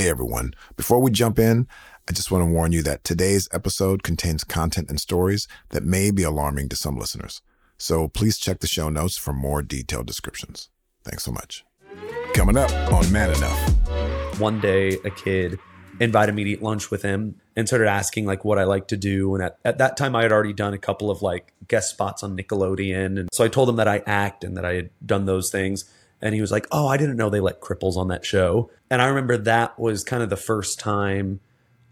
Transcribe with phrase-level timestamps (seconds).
[0.00, 0.54] Hey everyone.
[0.78, 1.68] Before we jump in,
[2.08, 6.10] I just want to warn you that today's episode contains content and stories that may
[6.10, 7.42] be alarming to some listeners.
[7.76, 10.70] So please check the show notes for more detailed descriptions.
[11.04, 11.66] Thanks so much.
[12.32, 14.40] Coming up on Man Enough.
[14.40, 15.58] One day, a kid
[16.00, 18.96] invited me to eat lunch with him and started asking like what I like to
[18.96, 19.34] do.
[19.34, 22.22] And at, at that time, I had already done a couple of like guest spots
[22.22, 23.20] on Nickelodeon.
[23.20, 25.84] And so I told him that I act and that I had done those things.
[26.20, 28.70] And he was like, Oh, I didn't know they let cripples on that show.
[28.90, 31.40] And I remember that was kind of the first time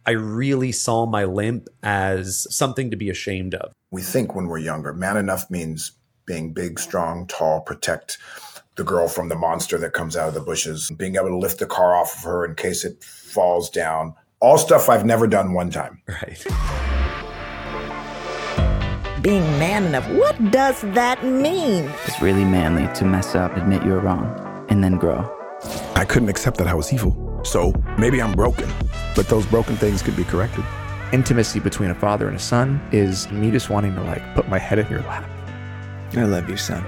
[0.06, 3.72] I really saw my limp as something to be ashamed of.
[3.90, 5.92] We think when we're younger, man enough means
[6.24, 8.18] being big, strong, tall, protect
[8.76, 11.58] the girl from the monster that comes out of the bushes, being able to lift
[11.58, 14.14] the car off of her in case it falls down.
[14.40, 16.00] All stuff I've never done one time.
[16.06, 16.46] Right.
[19.22, 21.90] Being man enough, what does that mean?
[22.06, 25.28] It's really manly to mess up, admit you're wrong, and then grow.
[25.96, 27.40] I couldn't accept that I was evil.
[27.42, 28.70] So maybe I'm broken,
[29.16, 30.64] but those broken things could be corrected.
[31.12, 34.58] Intimacy between a father and a son is me just wanting to like put my
[34.58, 35.28] head in your lap.
[36.16, 36.84] I love you, son.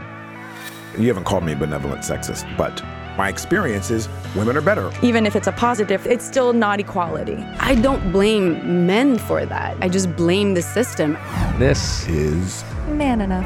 [0.97, 2.81] You haven't called me benevolent sexist, but
[3.21, 4.91] my experience is women are better.
[5.03, 7.37] Even if it's a positive, it's still not equality.
[7.59, 9.77] I don't blame men for that.
[9.83, 11.19] I just blame the system.
[11.59, 13.45] This is Man enough.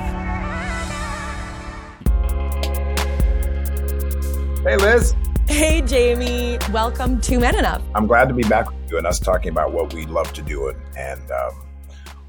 [4.63, 5.13] Hey, Liz.
[5.49, 6.57] Hey, Jamie.
[6.71, 7.83] Welcome to Man Enough.
[7.97, 10.43] I'm glad to be back with you and us talking about what we love to
[10.43, 11.67] do and, and um,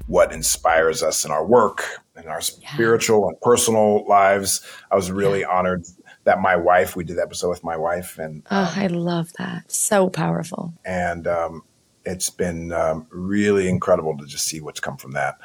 [0.08, 1.84] what inspires us in our work
[2.16, 4.66] in our spiritual and personal lives.
[4.90, 5.48] I was really yeah.
[5.48, 5.84] honored
[6.26, 9.32] that my wife, we did the episode with my wife, and oh, um, I love
[9.38, 9.70] that.
[9.70, 10.74] So powerful.
[10.84, 11.62] And um,
[12.04, 15.38] it's been um, really incredible to just see what's come from that.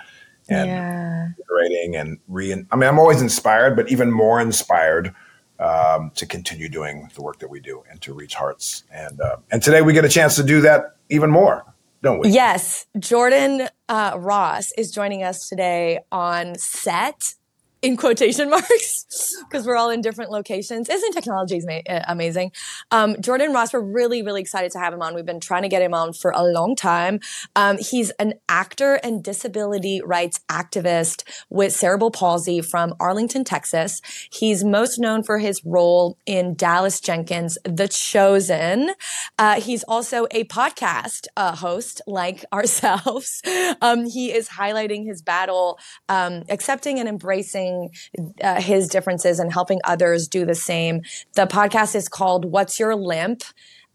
[0.50, 1.28] And yeah.
[1.96, 2.52] and re.
[2.52, 5.14] I mean, I'm always inspired, but even more inspired
[5.60, 8.84] um, to continue doing the work that we do and to reach hearts.
[8.92, 11.64] And uh, and today we get a chance to do that even more,
[12.02, 12.30] don't we?
[12.30, 17.36] Yes, Jordan uh, Ross is joining us today on set
[17.82, 20.90] in quotation marks because we're all in different locations.
[20.90, 22.52] Isn't technology uh, amazing?
[22.92, 25.16] Um, Jordan Ross, we're really, really excited to have him on.
[25.16, 27.20] We've been trying to get him on for a long time.
[27.56, 34.02] Um, he's an actor and disability rights activist with cerebral palsy from Arlington, Texas.
[34.32, 38.92] He's most known for his role in Dallas Jenkins' The Chosen.
[39.40, 43.42] Uh, he's also a podcast uh, host like ourselves.
[43.82, 47.71] Um, he is highlighting his battle, um, accepting and embracing
[48.44, 51.02] uh, his differences and helping others do the same.
[51.34, 53.44] The podcast is called What's Your Limp?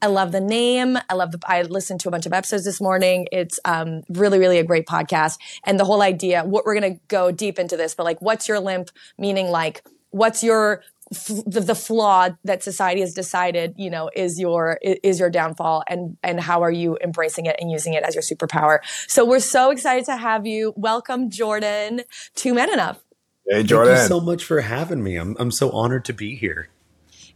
[0.02, 0.98] I love the name.
[1.08, 3.26] I love the, I listened to a bunch of episodes this morning.
[3.32, 5.38] It's um, really, really a great podcast.
[5.64, 8.46] And the whole idea, what we're going to go deep into this, but like, what's
[8.46, 8.90] your limp?
[9.18, 14.78] Meaning like, what's your the, the flaw that society has decided, you know, is your
[14.82, 18.22] is your downfall, and and how are you embracing it and using it as your
[18.22, 18.78] superpower?
[19.06, 20.72] So we're so excited to have you.
[20.76, 22.02] Welcome, Jordan,
[22.36, 23.05] to Man Enough.
[23.48, 23.94] Hey, Jordan.
[23.94, 25.16] Thank you so much for having me.
[25.16, 26.68] I'm I'm so honored to be here.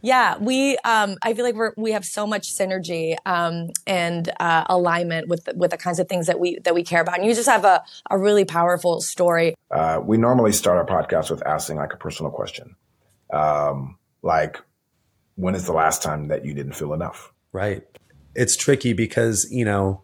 [0.01, 0.77] Yeah, we.
[0.79, 5.47] Um, I feel like we're we have so much synergy um, and uh, alignment with
[5.55, 7.17] with the kinds of things that we that we care about.
[7.19, 9.55] And you just have a a really powerful story.
[9.69, 12.75] Uh, we normally start our podcast with asking like a personal question,
[13.31, 14.59] um, like,
[15.35, 17.31] when is the last time that you didn't feel enough?
[17.51, 17.83] Right.
[18.35, 20.01] It's tricky because you know,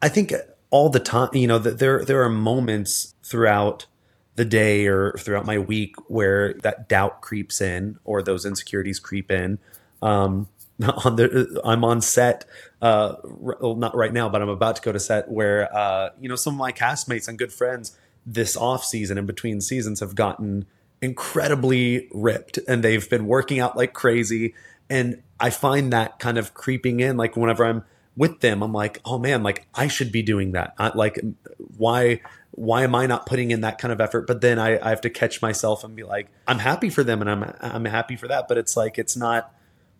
[0.00, 0.32] I think
[0.70, 3.86] all the time, you know, that there there are moments throughout
[4.36, 9.30] the day or throughout my week where that doubt creeps in or those insecurities creep
[9.30, 9.58] in.
[10.00, 10.48] Um,
[11.04, 12.44] on the, I'm on set,
[12.80, 16.28] uh, well, not right now, but I'm about to go to set where, uh, you
[16.28, 20.14] know, some of my castmates and good friends this off season and between seasons have
[20.14, 20.64] gotten
[21.00, 24.54] incredibly ripped and they've been working out like crazy.
[24.88, 27.84] And I find that kind of creeping in, like whenever I'm
[28.16, 30.74] with them, I'm like, oh man, like I should be doing that.
[30.78, 31.20] I, like,
[31.76, 32.20] why
[32.52, 34.26] why am I not putting in that kind of effort?
[34.26, 37.20] But then I, I have to catch myself and be like, I'm happy for them
[37.20, 38.46] and I'm I'm happy for that.
[38.46, 39.54] But it's like it's not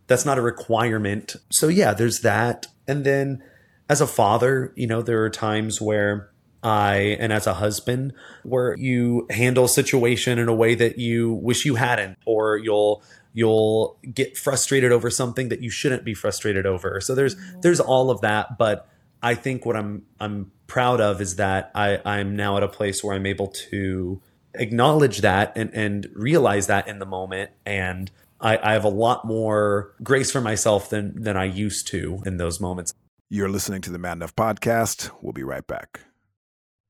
[0.07, 1.37] that's not a requirement.
[1.51, 2.67] So yeah, there's that.
[2.87, 3.43] And then
[3.89, 6.31] as a father, you know, there are times where
[6.63, 8.13] I and as a husband
[8.43, 13.03] where you handle a situation in a way that you wish you hadn't, or you'll
[13.33, 17.01] you'll get frustrated over something that you shouldn't be frustrated over.
[17.01, 17.61] So there's mm-hmm.
[17.63, 18.89] there's all of that, but
[19.23, 23.05] I think what I'm I'm proud of is that I, I'm now at a place
[23.05, 24.23] where I'm able to
[24.55, 27.51] acknowledge that and, and realize that in the moment.
[27.67, 28.11] And
[28.41, 32.39] I, I have a lot more grace for myself than than I used to in
[32.39, 32.95] those moments.
[33.29, 35.11] You're listening to the Man Enough Podcast.
[35.21, 36.01] We'll be right back.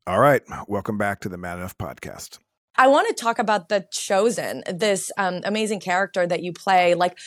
[0.06, 0.42] All right.
[0.68, 2.38] Welcome back to the Man Enough Podcast.
[2.76, 6.94] I want to talk about the chosen, this um, amazing character that you play.
[6.94, 7.18] Like,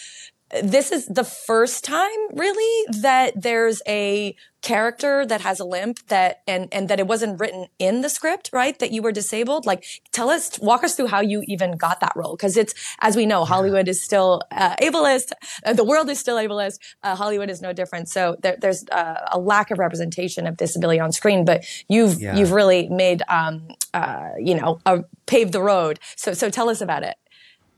[0.64, 6.42] this is the first time really that there's a character that has a limp that
[6.48, 9.66] and and that it wasn't written in the script right that you were disabled.
[9.66, 12.36] Like tell us walk us through how you even got that role.
[12.36, 15.32] Because it's as we know hollywood is still uh, ableist.
[15.66, 16.80] Uh, the world is still ableist.
[17.04, 18.10] Uh, hollywood is no different.
[18.10, 22.36] So there, there's uh, a lack of representation of disability on screen but you've Yeah.
[22.38, 24.80] you've really made um uh you know
[25.28, 26.00] paved the road.
[26.16, 27.16] So so tell us about it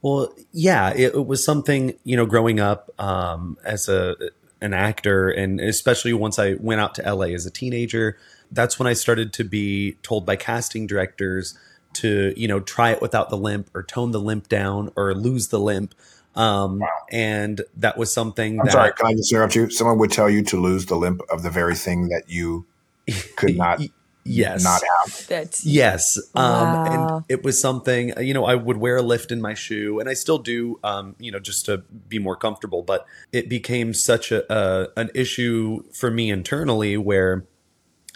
[0.02, 4.16] Well, yeah, it, it was something you know growing up um, as a
[4.60, 8.18] an actor, and especially once I went out to LA as a teenager.
[8.50, 11.58] That's when I started to be told by casting directors
[11.94, 15.48] to you know try it without the limp or tone the limp down or lose
[15.48, 15.94] the limp.
[16.34, 19.70] Um, And that was something I'm that sorry, can I just interrupt you?
[19.70, 22.64] Someone would tell you to lose the limp of the very thing that you
[23.36, 23.80] could not
[24.28, 25.26] yes not have.
[25.26, 26.18] that's Yes.
[26.34, 26.82] Um, Wow.
[26.84, 30.08] and it was something, you know, I would wear a lift in my shoe and
[30.08, 31.78] I still do, um, you know, just to
[32.08, 37.44] be more comfortable, but it became such a, a, an issue for me internally where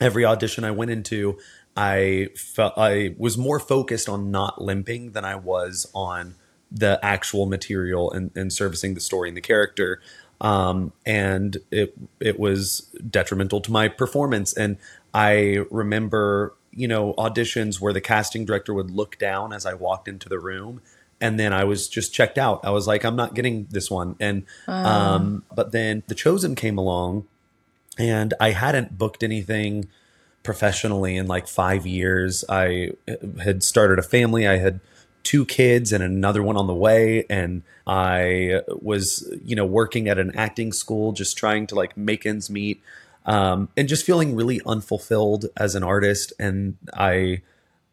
[0.01, 1.39] every audition I went into,
[1.77, 6.35] I felt I was more focused on not limping than I was on
[6.71, 10.01] the actual material and, and servicing the story and the character.
[10.41, 14.53] Um, and it it was detrimental to my performance.
[14.53, 14.77] And
[15.15, 20.09] I remember, you know, auditions where the casting director would look down as I walked
[20.09, 20.81] into the room
[21.23, 22.65] and then I was just checked out.
[22.65, 24.17] I was like, I'm not getting this one.
[24.19, 27.27] And um, but then The Chosen came along
[27.97, 29.89] and I hadn't booked anything
[30.43, 32.45] professionally in like five years.
[32.49, 32.93] I
[33.43, 34.49] had started a family.
[34.49, 34.81] I had
[35.23, 37.25] two kids and another one on the way.
[37.31, 42.27] And I was, you know, working at an acting school, just trying to like make
[42.27, 42.83] ends meet
[43.25, 46.33] um, and just feeling really unfulfilled as an artist.
[46.39, 47.43] And I,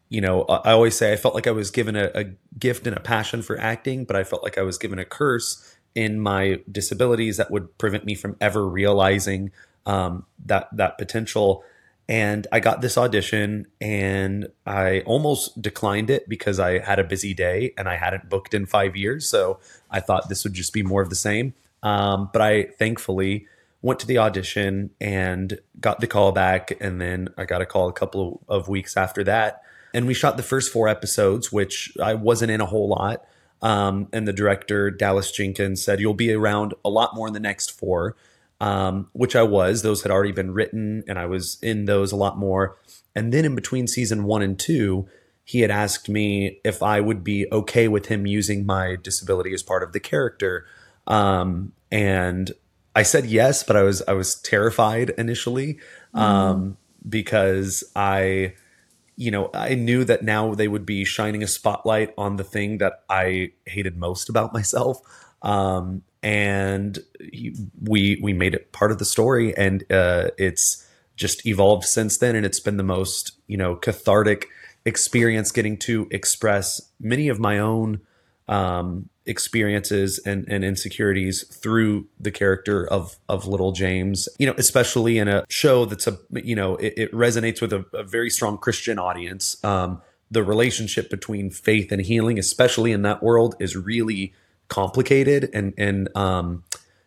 [0.08, 2.24] you know, I always say I felt like I was given a, a
[2.58, 5.76] gift and a passion for acting, but I felt like I was given a curse
[5.94, 9.50] in my disabilities that would prevent me from ever realizing
[9.86, 11.64] um, that that potential.
[12.08, 17.34] And I got this audition, and I almost declined it because I had a busy
[17.34, 19.28] day and I hadn't booked in five years.
[19.28, 21.54] So I thought this would just be more of the same.
[21.84, 23.46] Um, but I thankfully
[23.82, 27.88] went to the audition and got the call back, and then I got a call
[27.88, 29.62] a couple of weeks after that.
[29.92, 33.24] And we shot the first four episodes, which I wasn't in a whole lot.
[33.62, 37.40] Um, and the director, Dallas Jenkins, said, You'll be around a lot more in the
[37.40, 38.16] next four,
[38.60, 39.82] um, which I was.
[39.82, 42.76] Those had already been written, and I was in those a lot more.
[43.14, 45.08] And then in between season one and two,
[45.44, 49.62] he had asked me if I would be okay with him using my disability as
[49.62, 50.64] part of the character.
[51.06, 52.52] Um, and
[52.94, 55.78] I said yes, but I was I was terrified initially
[56.14, 56.76] um,
[57.08, 58.54] because I
[59.20, 62.78] you know, I knew that now they would be shining a spotlight on the thing
[62.78, 64.98] that I hated most about myself.
[65.42, 71.44] Um, and he, we we made it part of the story, and uh, it's just
[71.44, 72.34] evolved since then.
[72.34, 74.48] And it's been the most you know cathartic
[74.86, 78.00] experience getting to express many of my own
[78.48, 84.28] um, experiences and, and insecurities through the character of of little James.
[84.38, 87.84] You know, especially in a show that's a you know it, it resonates with a,
[87.92, 89.62] a very strong Christian audience.
[89.64, 94.32] Um, the relationship between faith and healing, especially in that world, is really
[94.68, 96.64] complicated and and um,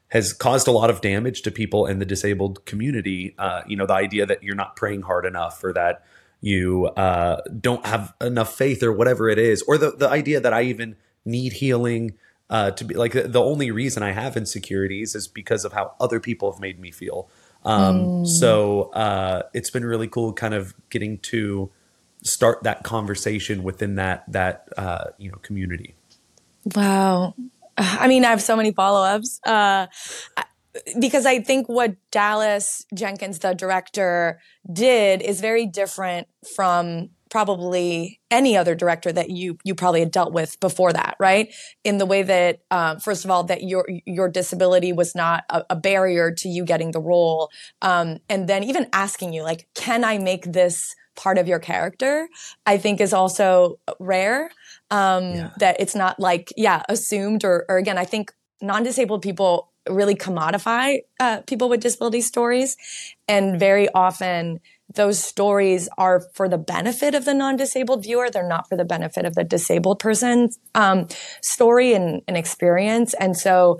[0.09, 3.33] has caused a lot of damage to people in the disabled community.
[3.37, 6.05] Uh, you know, the idea that you're not praying hard enough or that
[6.39, 10.53] you uh, don't have enough faith or whatever it is, or the, the idea that
[10.53, 12.13] I even need healing
[12.49, 16.19] uh, to be like the, only reason I have insecurities is because of how other
[16.19, 17.29] people have made me feel.
[17.65, 21.71] Um, So uh, it's been really cool kind of getting to
[22.21, 25.95] start that conversation within that that uh, you know community.
[26.75, 27.35] Wow.
[27.77, 29.87] I mean, I have so many follow ups uh,
[30.99, 34.39] because I think what Dallas Jenkins, the director,
[34.71, 40.33] did is very different from probably any other director that you you probably had dealt
[40.33, 41.51] with before that, right?
[41.83, 45.63] In the way that, um, first of all, that your your disability was not a,
[45.71, 47.49] a barrier to you getting the role,
[47.81, 52.29] um, and then even asking you like, can I make this part of your character?
[52.67, 54.51] I think is also rare
[54.91, 55.49] um, Yeah.
[55.57, 60.99] that it's not like yeah assumed or, or again i think non-disabled people really commodify
[61.19, 62.77] uh, people with disability stories
[63.27, 64.59] and very often
[64.95, 68.29] those stories are for the benefit of the non-disabled viewer.
[68.29, 71.07] They're not for the benefit of the disabled person's um,
[71.41, 73.13] story and, and experience.
[73.15, 73.79] And so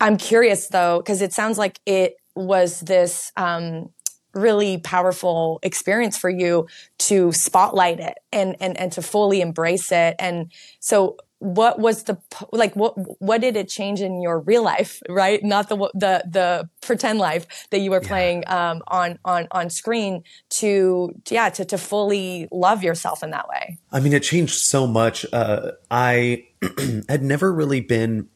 [0.00, 3.88] i'm curious though because it sounds like it was this um,
[4.34, 6.66] really powerful experience for you
[6.98, 10.16] to spotlight it and and and to fully embrace it.
[10.18, 10.50] And
[10.80, 12.16] so what was the
[12.52, 15.42] like what what did it change in your real life right?
[15.42, 18.70] Not the the the pretend life that you were playing yeah.
[18.70, 23.78] um, on on on screen to yeah to to fully love yourself in that way.
[23.90, 25.26] I mean it changed so much.
[25.32, 26.46] Uh, i
[27.08, 28.28] had never really been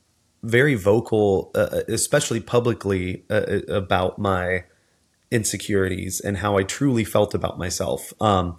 [0.43, 4.65] very vocal uh, especially publicly uh, about my
[5.31, 8.13] insecurities and how i truly felt about myself.
[8.21, 8.57] Um,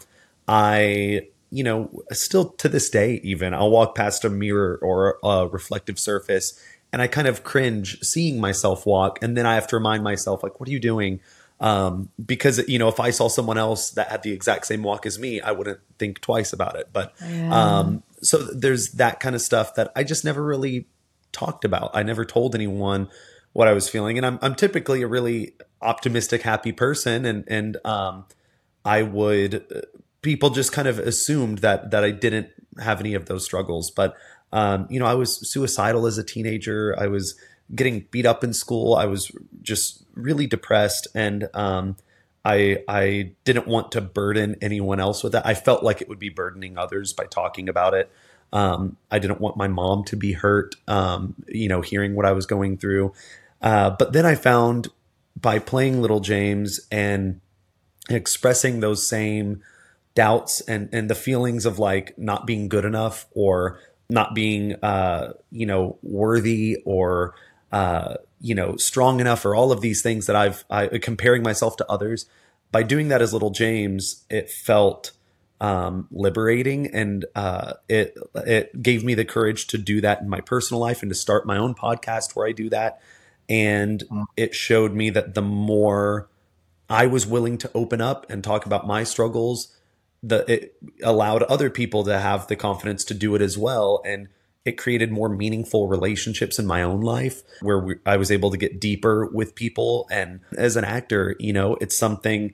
[0.48, 5.48] i you know, still to this day, even I'll walk past a mirror or a
[5.48, 6.60] reflective surface
[6.92, 9.20] and I kind of cringe seeing myself walk.
[9.22, 11.20] And then I have to remind myself, like, what are you doing?
[11.60, 15.06] Um, because, you know, if I saw someone else that had the exact same walk
[15.06, 16.90] as me, I wouldn't think twice about it.
[16.94, 17.80] But yeah.
[17.80, 20.86] um, so there's that kind of stuff that I just never really
[21.32, 21.92] talked about.
[21.94, 23.10] I never told anyone
[23.54, 24.18] what I was feeling.
[24.18, 27.26] And I'm, I'm typically a really optimistic, happy person.
[27.26, 28.26] And, and, um,
[28.86, 29.82] I would uh,
[30.22, 33.92] people just kind of assumed that that I didn't have any of those struggles.
[33.92, 34.16] But
[34.52, 36.96] um, you know, I was suicidal as a teenager.
[36.98, 37.36] I was
[37.74, 38.96] getting beat up in school.
[38.96, 39.32] I was
[39.62, 41.98] just really depressed, and um,
[42.46, 45.46] I I didn't want to burden anyone else with that.
[45.46, 48.10] I felt like it would be burdening others by talking about it.
[48.54, 50.76] Um, I didn't want my mom to be hurt.
[50.88, 53.14] Um, you know, hearing what I was going through.
[53.62, 54.88] Uh, but then I found
[55.36, 57.42] by playing Little James and
[58.10, 59.62] expressing those same
[60.18, 65.32] doubts and and the feelings of like not being good enough or not being uh
[65.52, 67.36] you know worthy or
[67.72, 71.78] uh you know strong enough or all of these things that I've I, comparing myself
[71.78, 72.26] to others
[72.72, 75.12] by doing that as little James it felt
[75.62, 80.42] um, liberating and uh, it it gave me the courage to do that in my
[80.42, 83.02] personal life and to start my own podcast where I do that
[83.48, 84.26] and mm.
[84.36, 86.28] it showed me that the more
[86.90, 89.77] I was willing to open up and talk about my struggles
[90.24, 94.02] the it allowed other people to have the confidence to do it as well.
[94.06, 94.28] And
[94.66, 98.58] it created more meaningful relationships in my own life where we, I was able to
[98.58, 100.08] get deeper with people.
[100.12, 102.54] And as an actor you know it's something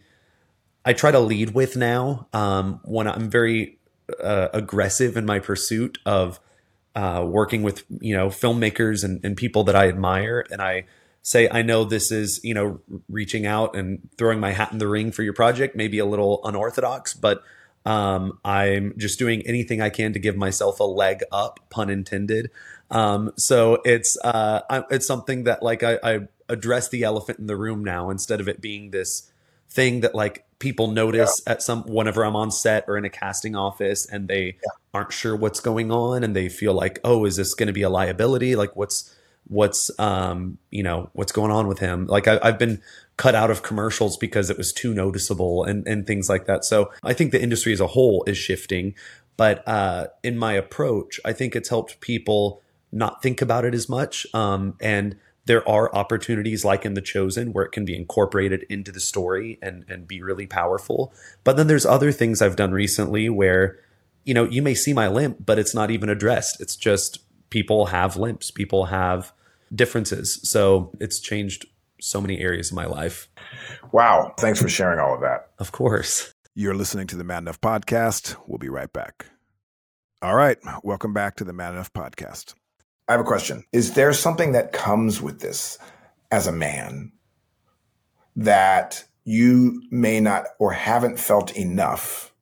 [0.86, 2.28] I try to lead with now.
[2.34, 3.78] Um, when I'm very
[4.22, 6.40] uh, aggressive in my pursuit of
[6.96, 10.46] uh, working with you know filmmakers and, and people that I admire.
[10.52, 10.86] And I
[11.24, 14.88] say I know this is you know reaching out and throwing my hat in the
[14.88, 17.44] ring for your project, maybe a little unorthodox, but
[17.86, 22.52] um, I'm just doing anything I can to give myself a leg up, pun intended.
[22.92, 27.48] Um, so it's uh, I, it's something that like I, I address the elephant in
[27.48, 29.32] the room now instead of it being this
[29.70, 31.54] thing that like people notice yeah.
[31.54, 34.70] at some whenever I'm on set or in a casting office and they yeah.
[34.94, 37.82] aren't sure what's going on and they feel like oh is this going to be
[37.82, 39.14] a liability like what's
[39.54, 42.08] what's um you know what's going on with him.
[42.08, 42.82] Like I, have been
[43.18, 46.66] cut out of commercials because it was too noticeable and and things like that.
[46.66, 48.96] So i think the industry as a whole is shifting
[49.38, 53.88] but uh in my approach i think it's helped people not think about it as
[53.88, 54.26] much.
[54.34, 58.92] Um and there are opportunities like in the chosen where it can be incorporated into
[58.92, 61.14] the story and and be really powerful.
[61.44, 63.78] But then there's other things i've done recently where
[64.24, 66.60] you know you may see my limp but it's not even addressed.
[66.60, 67.20] It's just
[67.54, 69.32] people have limps, people have
[69.74, 70.40] differences.
[70.44, 71.66] So it's changed
[72.00, 73.30] so many areas of my life.
[73.92, 74.34] Wow.
[74.38, 75.50] Thanks for sharing all of that.
[75.60, 76.34] Of course.
[76.56, 78.36] You're listening to the Man Enough podcast.
[78.48, 79.26] We'll be right back.
[80.22, 80.58] All right.
[80.84, 82.54] Welcome back to the Man Enough podcast.
[83.08, 83.64] I have a question.
[83.72, 85.78] Is there something that comes with this
[86.32, 87.12] as a man
[88.36, 92.34] that you may not or haven't felt enough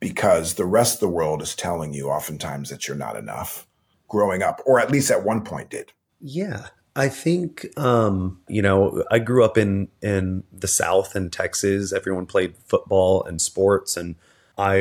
[0.00, 3.66] because the rest of the world is telling you oftentimes that you're not enough?
[4.08, 5.92] growing up, or at least at one point did.
[6.20, 6.68] Yeah.
[6.98, 11.92] I think um, you know I grew up in in the South in Texas.
[11.92, 14.16] Everyone played football and sports, and
[14.58, 14.76] I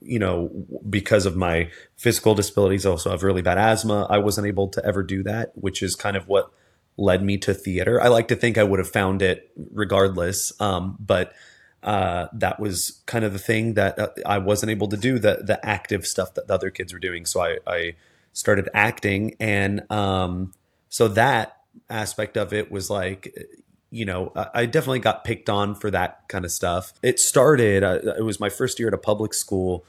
[0.00, 0.50] you know
[0.88, 4.06] because of my physical disabilities, also have really bad asthma.
[4.08, 6.52] I wasn't able to ever do that, which is kind of what
[6.96, 8.00] led me to theater.
[8.00, 11.32] I like to think I would have found it regardless, um, but
[11.82, 15.40] uh, that was kind of the thing that uh, I wasn't able to do the
[15.42, 17.26] the active stuff that the other kids were doing.
[17.26, 17.94] So I, I
[18.32, 20.52] started acting and um,
[20.88, 21.58] so that
[21.90, 23.34] aspect of it was like
[23.90, 26.92] you know i definitely got picked on for that kind of stuff.
[27.02, 29.84] It started uh, it was my first year at a public school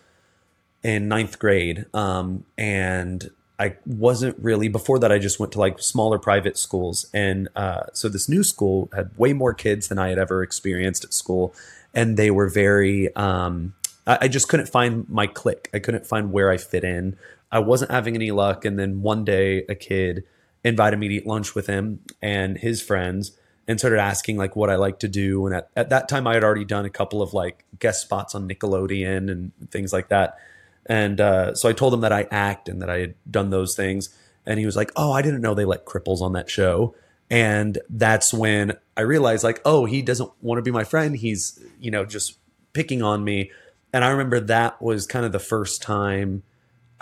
[0.84, 5.80] in ninth grade um, and i wasn't really before that i just went to like
[5.80, 7.08] smaller private schools.
[7.14, 11.04] And uh, so this new school had way more kids than i had ever experienced
[11.04, 11.54] at school.
[11.94, 13.74] And they were very um,
[14.08, 17.18] I, I just couldn't find my click i couldn't find where i fit in.
[17.52, 18.64] I wasn't having any luck.
[18.64, 20.24] And then one day, a kid
[20.64, 23.32] invited me to eat lunch with him and his friends
[23.68, 25.46] and started asking like what I like to do.
[25.46, 28.36] And at, at that time, I had already done a couple of like guest spots
[28.36, 30.38] on Nickelodeon and things like that.
[30.86, 33.76] And uh, so I told him that I act and that I had done those
[33.76, 34.10] things.
[34.46, 36.96] And he was like, "Oh, I didn't know they let cripples on that show."
[37.30, 41.16] And that's when I realized, like, oh, he doesn't want to be my friend.
[41.16, 42.40] He's, you know, just
[42.74, 43.52] picking on me.
[43.94, 46.42] And I remember that was kind of the first time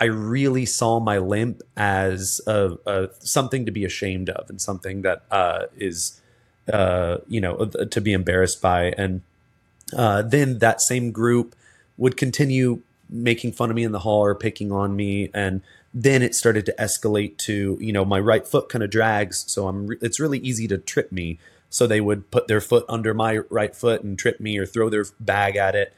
[0.00, 5.02] I really saw my limp as a, a something to be ashamed of and something
[5.02, 6.20] that uh, is,
[6.72, 8.94] uh, you know, to be embarrassed by.
[8.96, 9.22] And
[9.96, 11.56] uh, then that same group
[11.96, 15.30] would continue making fun of me in the hall or picking on me.
[15.34, 15.62] And
[15.92, 19.44] then it started to escalate to you know my right foot kind of drags.
[19.48, 21.38] So i'm re- it's really easy to trip me.
[21.70, 24.88] So they would put their foot under my right foot and trip me or throw
[24.88, 25.92] their bag at it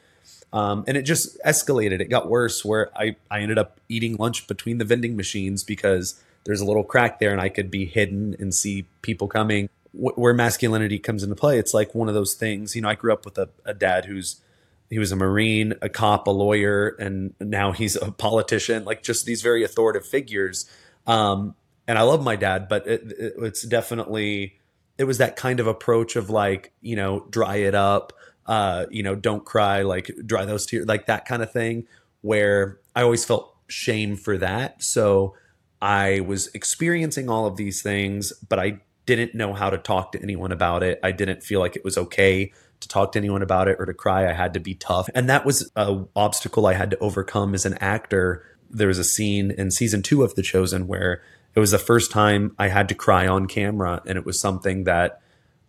[0.53, 1.99] um, and it just escalated.
[2.01, 6.21] It got worse where I, I ended up eating lunch between the vending machines because
[6.43, 9.69] there's a little crack there and i could be hidden and see people coming.
[9.93, 12.95] W- where masculinity comes into play it's like one of those things you know i
[12.95, 14.41] grew up with a, a dad who's
[14.89, 19.25] he was a marine a cop a lawyer and now he's a politician like just
[19.25, 20.69] these very authoritative figures.
[21.07, 21.55] Um,
[21.87, 24.59] and i love my dad but it, it, it's definitely
[24.97, 28.13] it was that kind of approach of like you know dry it up
[28.47, 31.85] uh, you know don't cry like dry those tears like that kind of thing
[32.21, 35.35] where i always felt shame for that so
[35.81, 40.21] i was experiencing all of these things but i didn't know how to talk to
[40.21, 43.67] anyone about it i didn't feel like it was okay to talk to anyone about
[43.67, 44.29] it or to cry.
[44.29, 45.09] I had to be tough.
[45.15, 48.43] And that was a obstacle I had to overcome as an actor.
[48.69, 51.21] There was a scene in season two of The Chosen where
[51.55, 54.01] it was the first time I had to cry on camera.
[54.05, 55.21] And it was something that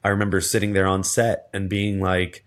[0.03, 2.45] I remember sitting there on set and being like,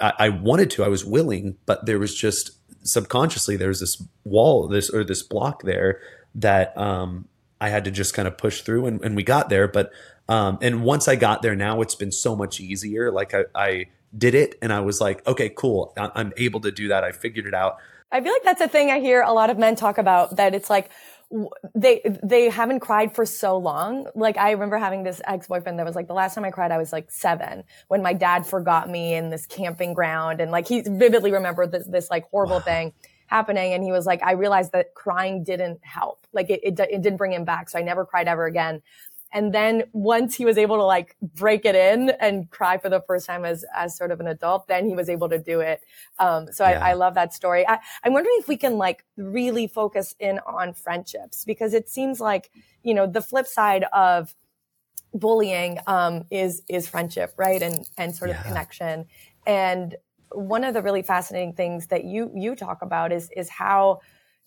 [0.00, 4.02] I, I wanted to, I was willing, but there was just subconsciously there was this
[4.24, 6.00] wall, this or this block there
[6.34, 7.28] that um,
[7.60, 9.68] I had to just kind of push through and, and we got there.
[9.68, 9.92] But
[10.28, 13.10] um, and once I got there, now it's been so much easier.
[13.10, 15.92] Like I, I did it, and I was like, okay, cool.
[15.96, 17.04] I'm able to do that.
[17.04, 17.78] I figured it out.
[18.10, 20.36] I feel like that's a thing I hear a lot of men talk about.
[20.36, 20.90] That it's like
[21.74, 24.06] they they haven't cried for so long.
[24.14, 26.70] Like I remember having this ex boyfriend that was like the last time I cried
[26.70, 30.40] I was like seven when my dad forgot me in this camping ground.
[30.40, 32.62] And like he vividly remembered this this like horrible wow.
[32.62, 32.92] thing
[33.26, 33.74] happening.
[33.74, 36.26] And he was like I realized that crying didn't help.
[36.32, 37.68] Like it, it it didn't bring him back.
[37.68, 38.80] So I never cried ever again
[39.32, 43.02] and then once he was able to like break it in and cry for the
[43.06, 45.80] first time as, as sort of an adult, then he was able to do it.
[46.18, 46.82] Um, so yeah.
[46.82, 47.66] I, I, love that story.
[47.68, 52.20] I, I'm wondering if we can like really focus in on friendships because it seems
[52.20, 52.50] like,
[52.82, 54.34] you know, the flip side of
[55.12, 57.62] bullying, um, is, is friendship, right?
[57.62, 58.40] And, and sort yeah.
[58.40, 59.04] of connection.
[59.46, 59.94] And
[60.32, 64.00] one of the really fascinating things that you, you talk about is, is how,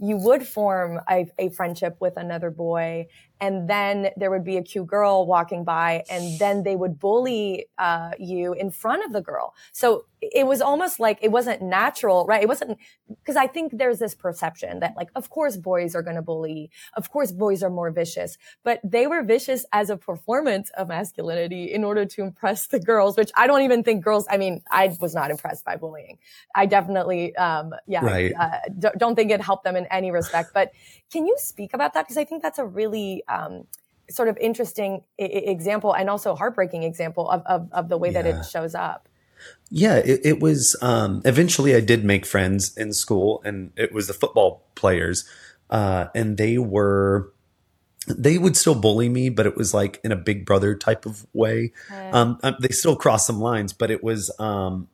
[0.03, 3.05] you would form a, a, friendship with another boy
[3.41, 7.65] and then there would be a cute girl walking by and then they would bully
[7.77, 9.53] uh, you in front of the girl.
[9.73, 12.43] So it was almost like it wasn't natural right?
[12.43, 12.77] It wasn't
[13.07, 16.69] because i think there's this perception that like of course boys are going to bully
[16.95, 21.71] of course boys are more vicious but they were vicious as a performance of masculinity
[21.71, 24.95] in order to impress the girls which i don't even think girls i mean i
[24.99, 26.17] was not impressed by bullying.
[26.55, 28.33] I definitely um yeah right.
[28.39, 30.71] uh, don't think it helped them in any respect but
[31.11, 32.03] can you speak about that?
[32.03, 33.65] Because i think that's a really um,
[34.09, 38.21] sort of interesting I- example and also heartbreaking example of, of, of the way yeah.
[38.21, 39.07] that it shows up.
[39.69, 40.75] Yeah, it, it was.
[40.81, 45.27] Um, eventually, I did make friends in school, and it was the football players,
[45.71, 47.31] uh, and they were
[48.07, 51.25] they would still bully me, but it was like in a big brother type of
[51.33, 51.73] way.
[52.11, 54.87] Um, um, they still crossed some lines, but it was um,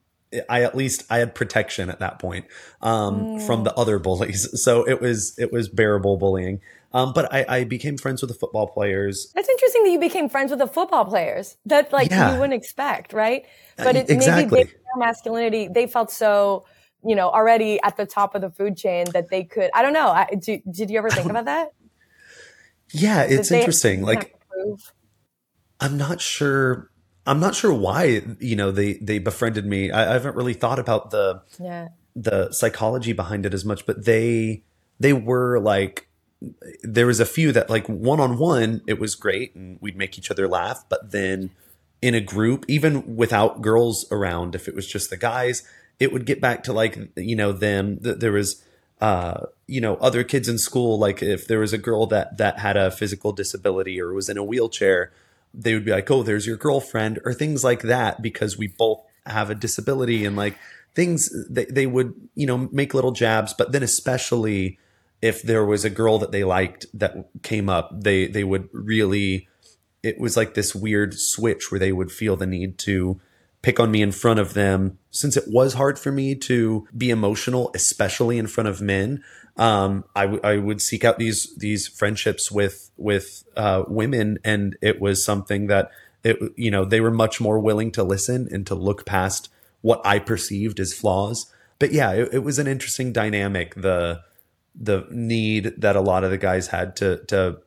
[0.49, 2.45] I at least I had protection at that point
[2.81, 3.45] um, mm.
[3.45, 6.61] from the other bullies, so it was it was bearable bullying.
[6.93, 9.31] Um, but I, I, became friends with the football players.
[9.35, 11.57] That's interesting that you became friends with the football players.
[11.65, 12.33] That like yeah.
[12.33, 13.45] you wouldn't expect, right?
[13.77, 14.59] Uh, but it, exactly.
[14.59, 16.65] maybe their masculinity, they felt so,
[17.05, 19.69] you know, already at the top of the food chain that they could.
[19.73, 20.07] I don't know.
[20.07, 21.73] I, do, did you ever think about that?
[22.93, 24.01] Yeah, it's interesting.
[24.01, 24.39] Like,
[25.79, 26.89] I'm not sure.
[27.25, 29.91] I'm not sure why you know they they befriended me.
[29.91, 31.89] I, I haven't really thought about the yeah.
[32.15, 34.63] the psychology behind it as much, but they
[34.99, 36.07] they were like
[36.83, 40.17] there was a few that like one on one it was great and we'd make
[40.19, 41.49] each other laugh but then
[42.01, 45.63] in a group even without girls around if it was just the guys
[45.99, 47.97] it would get back to like you know them.
[48.01, 48.63] There was
[48.99, 52.59] uh you know other kids in school like if there was a girl that that
[52.59, 55.11] had a physical disability or was in a wheelchair
[55.53, 58.99] they would be like oh there's your girlfriend or things like that because we both
[59.27, 60.57] have a disability and like
[60.95, 64.79] things they, they would you know make little jabs but then especially
[65.21, 69.47] if there was a girl that they liked that came up, they they would really
[70.03, 73.19] it was like this weird switch where they would feel the need to
[73.61, 77.09] pick on me in front of them, since it was hard for me to be
[77.09, 79.23] emotional, especially in front of men,
[79.57, 84.77] um, I, w- I would seek out these these friendships with with uh, women, and
[84.81, 85.91] it was something that
[86.23, 89.49] it you know they were much more willing to listen and to look past
[89.81, 91.51] what I perceived as flaws.
[91.79, 93.73] But yeah, it, it was an interesting dynamic.
[93.75, 94.21] The
[94.79, 97.57] the need that a lot of the guys had to to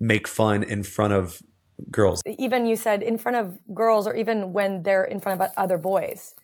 [0.00, 1.42] make fun in front of
[1.90, 2.22] girls.
[2.38, 5.78] Even you said in front of girls, or even when they're in front of other
[5.78, 6.34] boys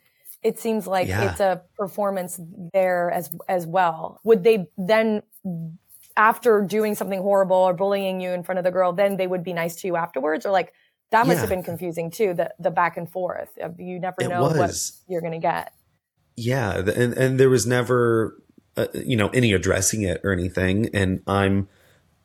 [0.42, 1.30] it seems like yeah.
[1.30, 2.40] it's a performance
[2.72, 4.20] there as as well.
[4.24, 5.22] Would they then
[6.16, 9.44] after doing something horrible or bullying you in front of the girl, then they would
[9.44, 10.72] be nice to you afterwards, or like
[11.10, 11.40] that must yeah.
[11.42, 12.34] have been confusing too.
[12.34, 13.50] The the back and forth.
[13.78, 14.74] You never know what
[15.08, 15.72] you're going to get.
[16.36, 18.42] Yeah, and and there was never,
[18.76, 20.90] uh, you know, any addressing it or anything.
[20.94, 21.68] And I'm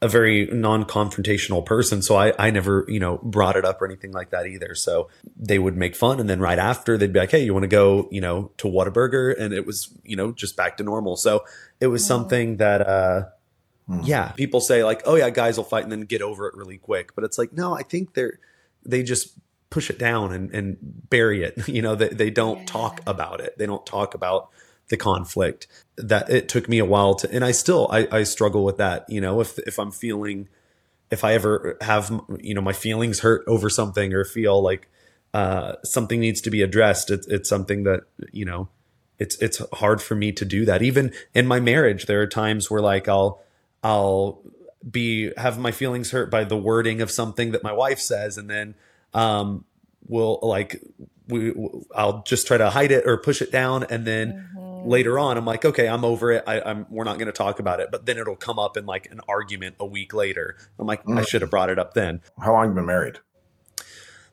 [0.01, 4.12] a very non-confrontational person so I, I never you know brought it up or anything
[4.12, 4.75] like that either.
[4.75, 7.63] So they would make fun and then right after they'd be like hey you want
[7.63, 9.38] to go you know to Whataburger?
[9.39, 11.15] And it was you know just back to normal.
[11.15, 11.45] So
[11.79, 13.25] it was something that uh
[13.89, 14.01] mm.
[14.05, 16.77] yeah people say like oh yeah guys will fight and then get over it really
[16.77, 17.15] quick.
[17.15, 18.39] But it's like no I think they're
[18.86, 19.33] they just
[19.69, 20.77] push it down and, and
[21.10, 21.67] bury it.
[21.67, 22.65] You know they, they don't yeah.
[22.65, 23.57] talk about it.
[23.57, 24.51] They don't talk about
[24.89, 28.63] the conflict that it took me a while to and i still I, I struggle
[28.63, 30.47] with that you know if if i'm feeling
[31.12, 34.88] if i ever have you know my feelings hurt over something or feel like
[35.34, 38.69] uh, something needs to be addressed it's, it's something that you know
[39.19, 40.82] it's it's hard for me to do that.
[40.82, 43.41] Even in my marriage there are times where like i'll
[43.84, 44.41] i'll
[44.89, 48.50] be have my feelings hurt by the wording of something that my wife says and
[48.50, 48.76] then
[49.13, 49.65] um
[50.08, 50.82] will like
[51.28, 51.54] we
[51.93, 55.38] I'll just try to hide it or push it down and then mm-hmm later on,
[55.38, 56.43] I'm like, okay, I'm over it.
[56.47, 57.89] I, am we're not going to talk about it.
[57.91, 60.56] But then it'll come up in like an argument a week later.
[60.80, 61.19] I'm like, mm.
[61.19, 62.21] I should have brought it up then.
[62.39, 63.19] How long have you been married?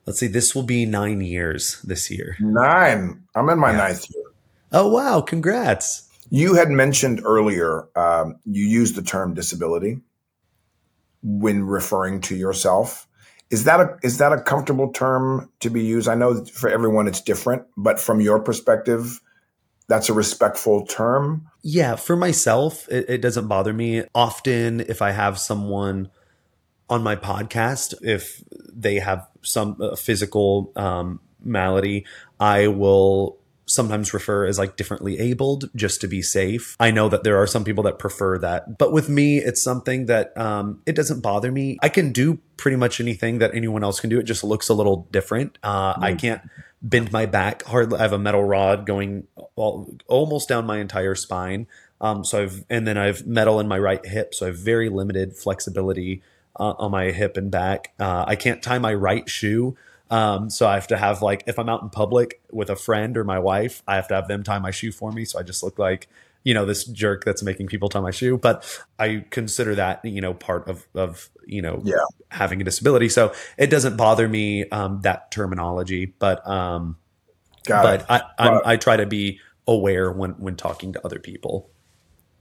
[0.05, 0.27] Let's see.
[0.27, 2.37] This will be nine years this year.
[2.39, 3.23] Nine.
[3.35, 3.77] I'm in my yeah.
[3.77, 4.23] ninth year.
[4.71, 5.21] Oh wow!
[5.21, 6.09] Congrats.
[6.29, 10.01] You had mentioned earlier um, you used the term disability
[11.23, 13.07] when referring to yourself.
[13.49, 16.07] Is that a is that a comfortable term to be used?
[16.07, 19.21] I know for everyone it's different, but from your perspective,
[19.87, 21.49] that's a respectful term.
[21.61, 24.03] Yeah, for myself, it, it, doesn't bother me.
[24.13, 26.09] Often, if I have someone
[26.89, 32.05] on my podcast, if they have some uh, physical um, malady,
[32.39, 36.75] I will sometimes refer as like differently abled just to be safe.
[36.79, 40.05] I know that there are some people that prefer that, but with me, it's something
[40.05, 41.77] that um, it doesn't bother me.
[41.81, 44.19] I can do pretty much anything that anyone else can do.
[44.19, 45.57] It just looks a little different.
[45.63, 46.03] Uh, mm.
[46.03, 46.41] I can't
[46.85, 47.97] bend my back hardly.
[47.97, 51.67] I have a metal rod going all, almost down my entire spine.
[51.99, 54.89] Um, so I've and then I've metal in my right hip, so I have very
[54.89, 56.21] limited flexibility
[56.59, 57.93] uh, on my hip and back.
[57.99, 59.75] Uh, I can't tie my right shoe,
[60.11, 63.17] um, so I have to have like if I'm out in public with a friend
[63.17, 65.25] or my wife, I have to have them tie my shoe for me.
[65.25, 66.07] So I just look like
[66.45, 68.63] you know this jerk that's making people tie my shoe but
[68.97, 71.95] i consider that you know part of of you know yeah.
[72.31, 76.95] having a disability so it doesn't bother me um, that terminology but um
[77.65, 78.05] Got but it.
[78.09, 81.69] I, I i try to be aware when when talking to other people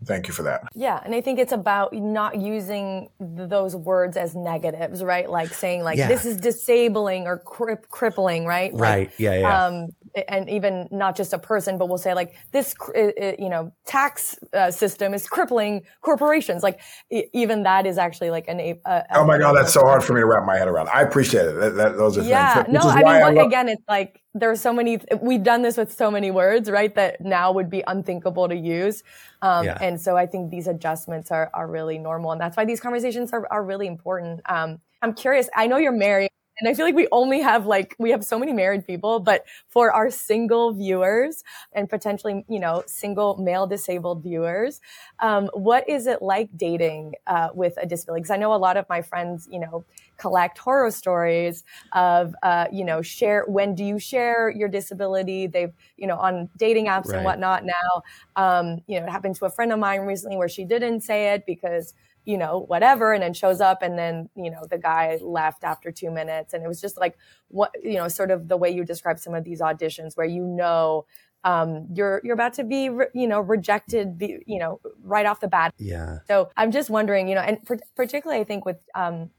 [0.04, 0.62] Thank you for that.
[0.74, 5.28] Yeah, and I think it's about not using th- those words as negatives, right?
[5.28, 6.08] Like saying like yeah.
[6.08, 8.72] this is disabling or cri- crippling, right?
[8.72, 9.08] Right.
[9.08, 9.66] Like, yeah, yeah.
[9.66, 9.88] Um,
[10.28, 14.70] and even not just a person, but we'll say like this, you know, tax uh,
[14.70, 16.62] system is crippling corporations.
[16.62, 18.78] Like even that is actually like an.
[18.84, 20.88] Uh, oh my god, that's so hard for me to wrap my head around.
[20.88, 21.54] I appreciate it.
[21.54, 22.62] That, that, those are yeah.
[22.62, 22.74] things.
[22.74, 25.00] no, I mean, I love- again, it's like there's so many.
[25.20, 26.94] We've done this with so many words, right?
[26.94, 29.04] That now would be unthinkable to use.
[29.42, 29.78] Um, yeah.
[29.80, 33.32] And so I think these adjustments are are really normal, and that's why these conversations
[33.32, 34.40] are are really important.
[34.46, 35.48] Um, I'm curious.
[35.54, 36.30] I know you're married.
[36.60, 39.44] And I feel like we only have like, we have so many married people, but
[39.68, 44.80] for our single viewers and potentially, you know, single male disabled viewers,
[45.18, 48.22] um, what is it like dating uh, with a disability?
[48.22, 49.84] Because I know a lot of my friends, you know,
[50.16, 55.48] collect horror stories of, uh, you know, share, when do you share your disability?
[55.48, 57.16] They've, you know, on dating apps right.
[57.16, 58.02] and whatnot now.
[58.36, 61.34] Um, you know, it happened to a friend of mine recently where she didn't say
[61.34, 65.18] it because you know, whatever, and then shows up, and then you know the guy
[65.22, 67.16] left after two minutes, and it was just like
[67.48, 70.44] what you know, sort of the way you describe some of these auditions where you
[70.44, 71.06] know
[71.44, 75.48] um, you're you're about to be re- you know rejected, you know, right off the
[75.48, 75.74] bat.
[75.78, 76.18] Yeah.
[76.26, 79.30] So I'm just wondering, you know, and per- particularly I think with um,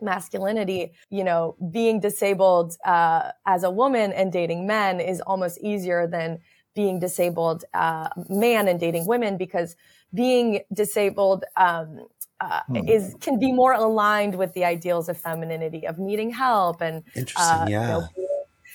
[0.00, 6.06] masculinity, you know, being disabled uh, as a woman and dating men is almost easier
[6.06, 6.40] than
[6.74, 9.76] being disabled uh, man and dating women because
[10.12, 12.00] being disabled um,
[12.40, 12.88] uh, hmm.
[12.88, 17.36] is can be more aligned with the ideals of femininity of needing help and interesting,
[17.44, 17.80] uh, yeah.
[17.82, 18.08] You know,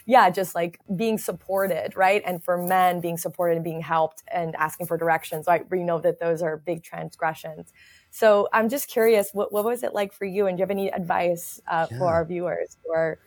[0.10, 2.24] yeah, just like being supported, right?
[2.26, 5.69] And for men being supported and being helped and asking for directions, right?
[5.69, 7.72] We know that those are big transgressions.
[8.10, 10.48] So I'm just curious, what, what was it like for you?
[10.48, 11.98] And do you have any advice uh, yeah.
[12.00, 13.19] for our viewers who are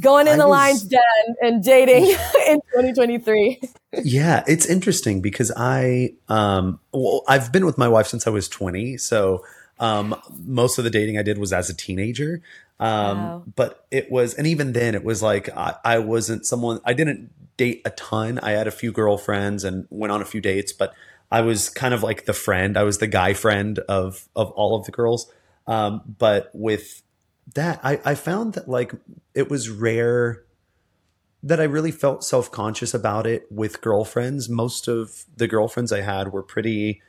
[0.00, 2.04] going in I the was, lion's den and dating
[2.48, 3.60] in 2023?
[4.02, 8.48] yeah, it's interesting because I, um, well, I've been with my wife since I was
[8.48, 8.96] 20.
[8.96, 9.44] So
[9.78, 12.42] um, most of the dating I did was as a teenager.
[12.78, 13.44] Um, wow.
[13.56, 17.30] But it was, and even then, it was like I, I wasn't someone, I didn't
[17.56, 18.38] date a ton.
[18.42, 20.94] I had a few girlfriends and went on a few dates, but
[21.30, 22.76] I was kind of like the friend.
[22.76, 25.30] I was the guy friend of of all of the girls.
[25.66, 27.02] Um, but with
[27.54, 28.92] that, I, I found that like
[29.34, 30.44] it was rare
[31.42, 34.48] that I really felt self conscious about it with girlfriends.
[34.48, 37.02] Most of the girlfriends I had were pretty.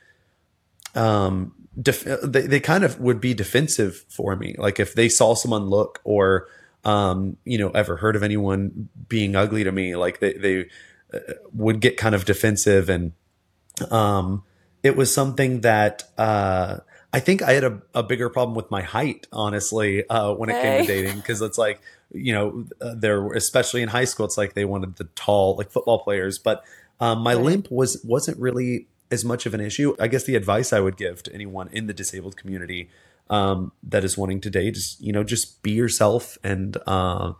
[0.94, 4.54] Um, def- they they kind of would be defensive for me.
[4.58, 6.48] Like if they saw someone look or
[6.84, 10.66] um, you know, ever heard of anyone being ugly to me, like they they
[11.12, 11.18] uh,
[11.52, 13.12] would get kind of defensive and
[13.90, 14.44] um,
[14.82, 16.78] it was something that uh,
[17.12, 20.54] I think I had a, a, bigger problem with my height, honestly, uh, when it
[20.54, 20.62] hey.
[20.62, 24.38] came to dating, because it's like you know uh, there, especially in high school, it's
[24.38, 26.64] like they wanted the tall like football players, but
[27.00, 27.44] um, my right.
[27.44, 29.94] limp was wasn't really as much of an issue.
[30.00, 32.88] I guess the advice I would give to anyone in the disabled community
[33.28, 37.34] um, that is wanting to date is you know just be yourself, and uh,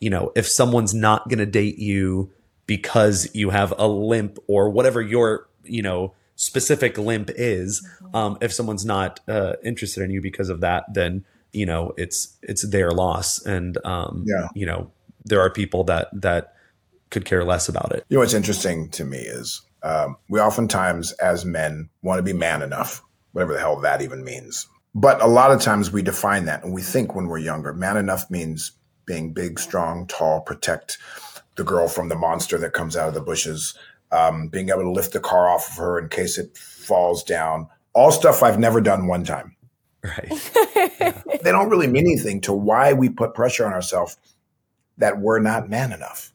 [0.00, 2.30] you know if someone's not going to date you
[2.66, 8.16] because you have a limp or whatever your you know specific limp is mm-hmm.
[8.16, 12.36] um, if someone's not uh, interested in you because of that then you know it's
[12.42, 14.48] it's their loss and um, yeah.
[14.54, 14.90] you know
[15.24, 16.54] there are people that that
[17.10, 21.12] could care less about it you know what's interesting to me is um, we oftentimes
[21.12, 25.26] as men want to be man enough whatever the hell that even means but a
[25.26, 28.72] lot of times we define that and we think when we're younger man enough means
[29.06, 30.98] being big strong tall protect
[31.56, 33.78] the girl from the monster that comes out of the bushes
[34.14, 37.66] um, being able to lift the car off of her in case it falls down.
[37.94, 39.56] All stuff I've never done one time.
[40.02, 40.32] Right.
[41.00, 41.20] Yeah.
[41.42, 44.16] they don't really mean anything to why we put pressure on ourselves
[44.98, 46.32] that we're not man enough.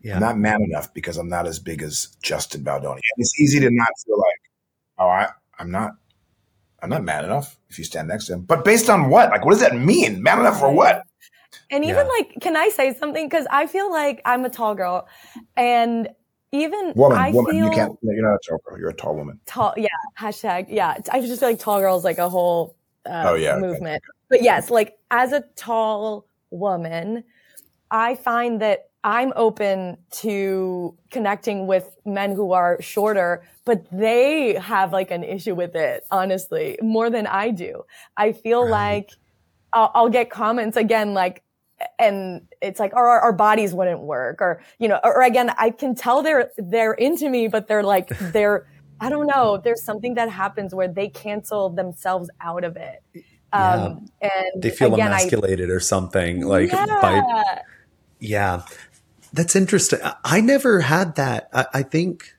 [0.00, 0.14] Yeah.
[0.14, 3.00] I'm not man enough because I'm not as big as Justin Baldoni.
[3.16, 4.50] It's easy to not feel like,
[4.98, 5.92] oh, I, I'm not,
[6.82, 8.42] I'm not man enough if you stand next to him.
[8.42, 9.30] But based on what?
[9.30, 10.22] Like, what does that mean?
[10.22, 11.02] Man enough for what?
[11.70, 12.12] And even yeah.
[12.18, 13.28] like, can I say something?
[13.28, 15.08] Because I feel like I'm a tall girl,
[15.56, 16.08] and
[16.52, 17.52] even woman, I woman.
[17.52, 17.98] Feel, you can't.
[18.02, 18.78] You're not a tall girl.
[18.78, 19.40] You're a tall woman.
[19.46, 19.88] Tall, yeah.
[20.18, 20.96] Hashtag, yeah.
[21.12, 24.02] I just feel like tall girls like a whole uh, oh yeah movement.
[24.02, 24.18] Okay.
[24.28, 27.24] But yes, like as a tall woman,
[27.90, 34.92] I find that I'm open to connecting with men who are shorter, but they have
[34.92, 37.84] like an issue with it, honestly, more than I do.
[38.16, 38.70] I feel right.
[38.70, 39.10] like
[39.72, 41.42] I'll, I'll, get comments again, like,
[41.98, 45.52] and it's like, or our, our, bodies wouldn't work, or you know, or, or, again,
[45.58, 48.66] I can tell they're they're into me, but they're like they're
[49.00, 49.60] I don't know.
[49.62, 53.02] There's something that happens where they cancel themselves out of it,
[53.52, 54.30] um, yeah.
[54.30, 56.98] and they feel again, emasculated I, or something like yeah.
[57.00, 57.62] by
[58.18, 58.62] yeah.
[59.32, 60.00] That's interesting.
[60.24, 61.48] I never had that.
[61.52, 62.34] I, I think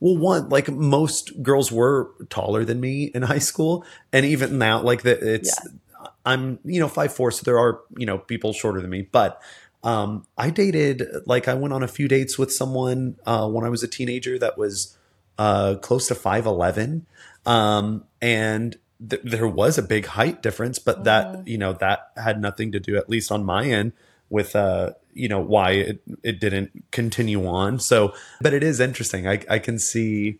[0.00, 4.82] well one like most girls were taller than me in high school and even now
[4.82, 5.70] like that it's yeah.
[6.24, 9.02] I'm, you know, five four, so there are, you know, people shorter than me.
[9.02, 9.40] But
[9.82, 13.68] um, I dated, like, I went on a few dates with someone uh, when I
[13.68, 14.96] was a teenager that was
[15.38, 17.06] uh, close to five eleven,
[17.44, 20.78] um, and th- there was a big height difference.
[20.78, 21.48] But that, mm.
[21.48, 23.92] you know, that had nothing to do, at least on my end,
[24.30, 27.78] with uh, you know, why it it didn't continue on.
[27.78, 29.28] So, but it is interesting.
[29.28, 30.38] I I can see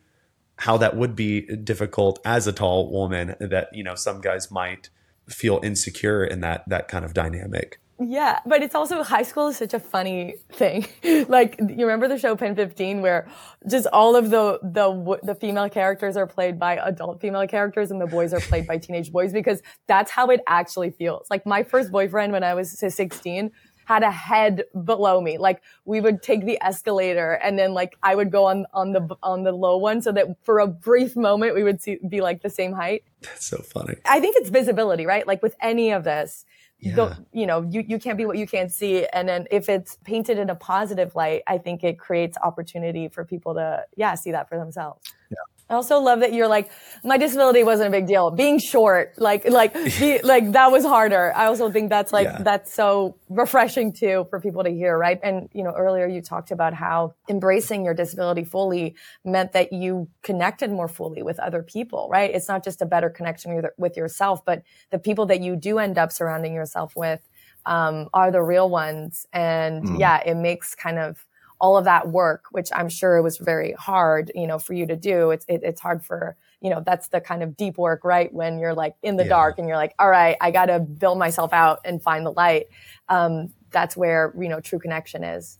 [0.56, 3.34] how that would be difficult as a tall woman.
[3.40, 4.88] That you know, some guys might
[5.28, 7.80] feel insecure in that that kind of dynamic.
[8.00, 10.86] Yeah, but it's also high school is such a funny thing.
[11.28, 13.28] like you remember the show PEN15 where
[13.68, 18.00] just all of the the the female characters are played by adult female characters and
[18.00, 21.28] the boys are played by teenage boys because that's how it actually feels.
[21.30, 23.52] Like my first boyfriend when I was 16
[23.84, 25.38] had a head below me.
[25.38, 29.16] Like we would take the escalator and then like I would go on, on the,
[29.22, 32.42] on the low one so that for a brief moment we would see, be like
[32.42, 33.04] the same height.
[33.22, 33.96] That's so funny.
[34.04, 35.26] I think it's visibility, right?
[35.26, 36.44] Like with any of this,
[36.80, 37.14] yeah.
[37.32, 39.06] you know, you, you can't be what you can't see.
[39.06, 43.24] And then if it's painted in a positive light, I think it creates opportunity for
[43.24, 45.00] people to, yeah, see that for themselves.
[45.30, 45.36] Yeah.
[45.70, 46.70] I also love that you're like,
[47.02, 48.30] my disability wasn't a big deal.
[48.30, 51.32] Being short, like, like, be, like that was harder.
[51.34, 52.42] I also think that's like, yeah.
[52.42, 55.18] that's so refreshing too for people to hear, right?
[55.22, 60.08] And, you know, earlier you talked about how embracing your disability fully meant that you
[60.22, 62.30] connected more fully with other people, right?
[62.30, 65.98] It's not just a better connection with, yourself, but the people that you do end
[65.98, 67.20] up surrounding yourself with
[67.64, 69.26] um, are the real ones.
[69.32, 69.98] And Mm.
[70.00, 71.24] yeah, it makes kind of
[71.64, 74.96] all of that work, which I'm sure was very hard, you know, for you to
[74.96, 75.30] do.
[75.30, 78.30] It's it, it's hard for you know that's the kind of deep work, right?
[78.34, 79.30] When you're like in the Yeah.
[79.30, 82.32] dark and you're like, all right, I got to build myself out and find the
[82.32, 82.66] light.
[83.08, 85.58] Um, that's where you know true connection is.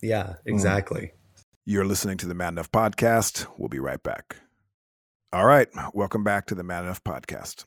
[0.00, 1.10] Yeah, exactly.
[1.64, 3.48] You're listening to the Man Enough Podcast.
[3.58, 4.36] We'll be right back.
[5.32, 5.66] All right.
[5.92, 7.64] Welcome back to the Man Enough Podcast.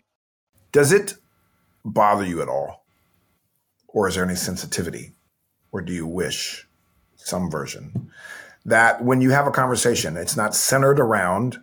[0.72, 1.16] Does it
[1.84, 2.86] bother you at all?
[3.90, 5.12] Or is there any sensitivity?
[5.74, 6.66] Or do you wish
[7.28, 8.12] some version
[8.66, 11.60] that when you have a conversation, it's not centered around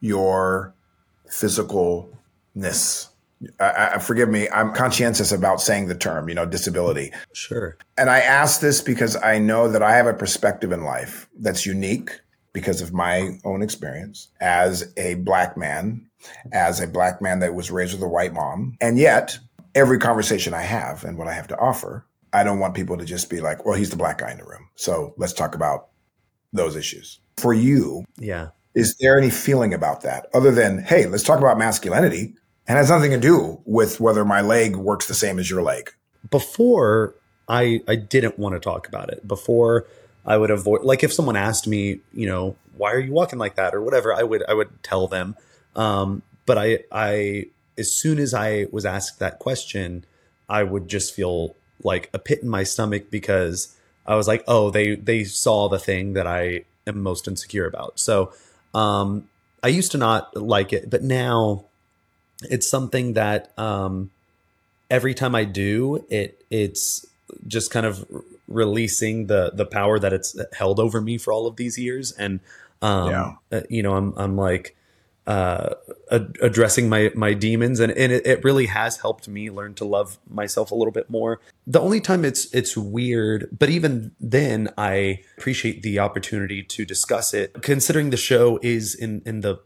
[0.00, 0.74] your
[1.28, 3.08] physicalness?
[3.58, 7.12] I, I, forgive me, I'm conscientious about saying the term, you know, disability.
[7.32, 7.78] Sure.
[7.96, 11.64] And I ask this because I know that I have a perspective in life that's
[11.64, 12.20] unique
[12.52, 16.06] because of my own experience as a black man,
[16.52, 18.76] as a black man that was raised with a white mom.
[18.80, 19.38] And yet,
[19.74, 23.04] every conversation I have and what I have to offer, I don't want people to
[23.04, 24.68] just be like, well, he's the black guy in the room.
[24.76, 25.88] So let's talk about
[26.52, 27.20] those issues.
[27.38, 28.48] For you, Yeah.
[28.74, 32.34] is there any feeling about that other than, hey, let's talk about masculinity?
[32.68, 35.90] And has nothing to do with whether my leg works the same as your leg.
[36.30, 37.14] before
[37.48, 39.26] I I didn't want to talk about it.
[39.26, 39.86] Before
[40.24, 43.56] I would avoid like if someone asked me, you know, why are you walking like
[43.56, 45.34] that or whatever, I would I would tell them.
[45.74, 47.46] Um, but I I
[47.78, 50.04] as soon as I was asked that question,
[50.48, 54.70] I would just feel like a pit in my stomach because I was like, oh,
[54.70, 57.98] they they saw the thing that I am most insecure about.
[58.00, 58.32] So
[58.74, 59.28] um
[59.62, 61.64] I used to not like it, but now
[62.42, 64.10] it's something that um
[64.90, 67.06] every time I do, it it's
[67.46, 68.04] just kind of
[68.48, 72.40] releasing the the power that it's held over me for all of these years, and
[72.82, 73.32] um, Yeah.
[73.52, 74.76] uh, you know, I'm I'm like
[75.30, 75.74] uh,
[76.10, 79.84] ad- addressing my my demons, and and it, it really has helped me learn to
[79.84, 81.40] love myself a little bit more.
[81.68, 87.32] The only time it's it's weird, but even then, I appreciate the opportunity to discuss
[87.32, 87.62] it.
[87.62, 89.60] Considering the show is in in the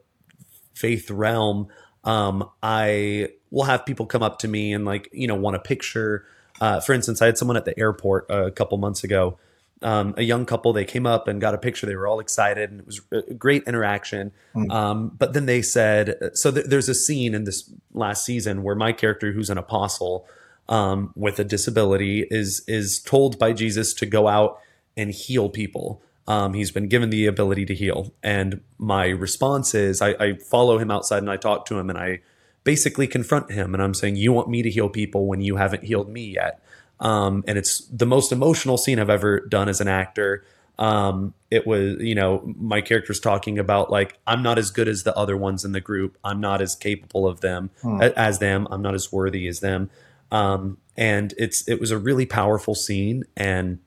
[0.74, 1.68] faith realm,
[2.04, 5.60] um, I will have people come up to me and like, you know, want a
[5.60, 6.26] picture.
[6.60, 9.38] Uh, for instance, I had someone at the airport a couple months ago,
[9.82, 11.86] um, a young couple, they came up and got a picture.
[11.86, 14.32] They were all excited and it was a great interaction.
[14.70, 18.74] Um, but then they said, so th- there's a scene in this last season where
[18.74, 20.26] my character, who's an apostle,
[20.68, 24.58] um, with a disability is, is told by Jesus to go out
[24.96, 26.00] and heal people.
[26.26, 28.14] Um, he's been given the ability to heal.
[28.22, 31.98] And my response is I, I follow him outside and I talk to him and
[31.98, 32.20] I
[32.62, 35.84] basically confront him and I'm saying, You want me to heal people when you haven't
[35.84, 36.60] healed me yet.
[37.00, 40.44] Um, and it's the most emotional scene I've ever done as an actor.
[40.78, 45.02] Um, it was, you know, my character's talking about like, I'm not as good as
[45.02, 46.18] the other ones in the group.
[46.24, 47.70] I'm not as capable of them
[48.02, 48.66] a- as them.
[48.70, 49.90] I'm not as worthy as them.
[50.32, 53.24] Um, and it's, it was a really powerful scene.
[53.36, 53.78] And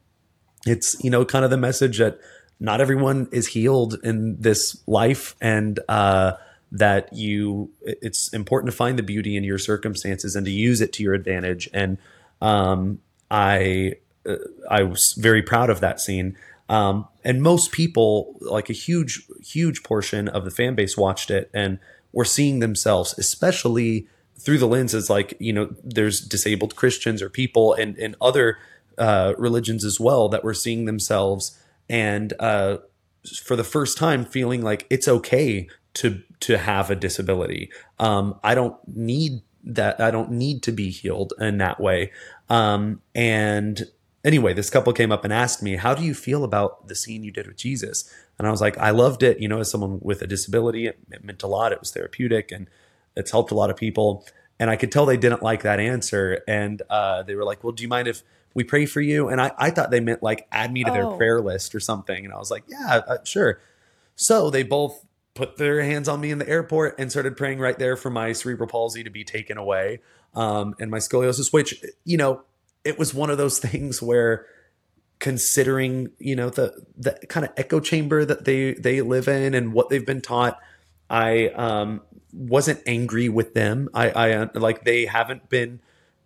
[0.66, 2.20] it's you know kind of the message that
[2.60, 6.34] not everyone is healed in this life and uh
[6.72, 10.92] that you it's important to find the beauty in your circumstances and to use it
[10.94, 11.98] to your advantage and
[12.42, 13.00] um
[13.32, 13.94] i
[14.28, 14.36] uh,
[14.70, 16.38] i was very proud of that scene
[16.70, 21.50] um and most people like a huge huge portion of the fan base watched it
[21.54, 21.80] and
[22.14, 27.74] were seeing themselves especially through the lenses like you know there's disabled christians or people
[27.74, 28.58] and and other
[28.98, 32.78] uh, religions as well that were seeing themselves and uh,
[33.44, 37.72] for the first time feeling like it's okay to to have a disability.
[38.00, 39.42] Um, I don't need
[39.76, 40.00] that.
[40.00, 42.12] I don't need to be healed in that way.
[42.50, 43.88] Um, and
[44.24, 47.24] anyway, this couple came up and asked me, "How do you feel about the scene
[47.24, 49.40] you did with Jesus?" And I was like, "I loved it.
[49.40, 51.72] You know, as someone with a disability, it, it meant a lot.
[51.72, 52.68] It was therapeutic and
[53.16, 54.26] it's helped a lot of people."
[54.60, 57.74] And I could tell they didn't like that answer, and uh, they were like, "Well,
[57.74, 59.28] do you mind if?" we pray for you.
[59.30, 61.16] And I, I thought they meant like add me to their Oh.
[61.16, 62.26] prayer list or something.
[62.26, 63.60] And I was like, yeah, uh, sure.
[64.16, 65.06] So they both
[65.38, 68.34] put their hands on me in the airport and started praying right there for my
[68.34, 70.00] cerebral palsy to be taken away
[70.34, 72.42] um, and my scoliosis, which, you know,
[72.84, 74.48] it was one of those things where
[75.20, 79.74] considering, you know, the, the kind of echo chamber that they, they live in and
[79.74, 80.60] what they've been taught,
[81.10, 82.02] I um,
[82.34, 83.90] wasn't angry with them.
[83.94, 85.80] I, I uh, like, they haven't been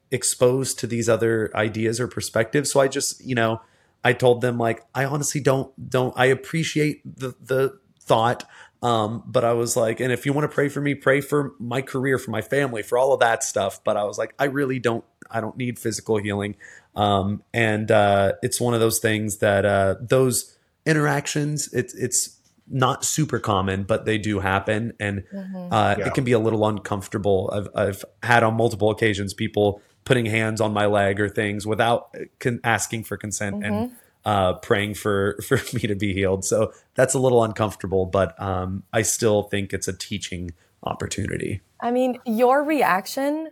[0.09, 2.71] exposed to these other ideas or perspectives.
[2.71, 3.61] So I just, you know,
[4.03, 8.43] I told them like, I honestly don't, don't, I appreciate the, the thought.
[8.81, 11.53] Um, but I was like, and if you want to pray for me, pray for
[11.59, 13.83] my career, for my family, for all of that stuff.
[13.83, 16.55] But I was like, I really don't, I don't need physical healing.
[16.95, 23.05] Um, and, uh, it's one of those things that, uh, those interactions, it's, it's not
[23.05, 24.93] super common, but they do happen.
[24.99, 25.23] And,
[25.71, 26.07] uh, Yeah.
[26.07, 27.49] it can be a little uncomfortable.
[27.53, 32.15] I've, I've had on multiple occasions people putting hands on my leg or things without
[32.39, 33.73] con- asking for consent mm-hmm.
[33.73, 33.91] and
[34.25, 36.45] uh, praying for for me to be healed.
[36.45, 40.51] So that's a little uncomfortable, but um, I still think it's a teaching
[40.83, 41.61] opportunity.
[41.79, 43.49] I mean, your reaction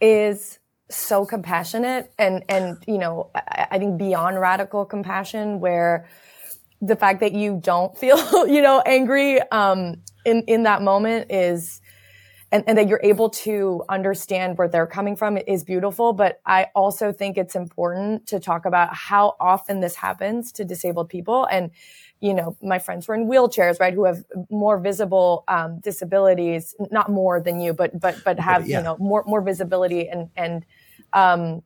[0.00, 0.58] is
[0.90, 6.08] so compassionate and and you know I, I think beyond radical compassion where
[6.80, 8.16] the fact that you don't feel
[8.48, 11.77] you know angry um in in that moment is
[12.50, 16.12] and, and that you're able to understand where they're coming from is beautiful.
[16.12, 21.10] But I also think it's important to talk about how often this happens to disabled
[21.10, 21.46] people.
[21.50, 21.70] And,
[22.20, 26.74] you know, my friends who are in wheelchairs, right, who have more visible um, disabilities,
[26.90, 28.78] not more than you, but but but have yeah.
[28.78, 30.64] you know more more visibility and and
[31.12, 31.62] um,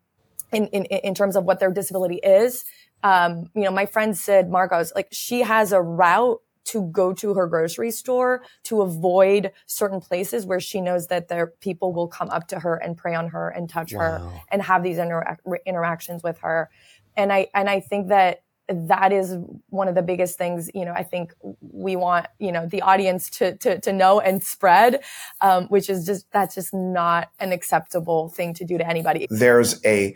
[0.53, 2.65] in, in in terms of what their disability is.
[3.05, 7.35] Um, you know, my friend Sid Marcos, like she has a route to go to
[7.35, 12.31] her grocery store to avoid certain places where she knows that there people will come
[12.31, 14.01] up to her and pray on her and touch wow.
[14.01, 16.71] her and have these inter- interactions with her
[17.17, 19.37] and i and i think that that is
[19.69, 23.29] one of the biggest things you know i think we want you know the audience
[23.29, 25.03] to to, to know and spread
[25.41, 29.85] um, which is just that's just not an acceptable thing to do to anybody there's
[29.85, 30.15] a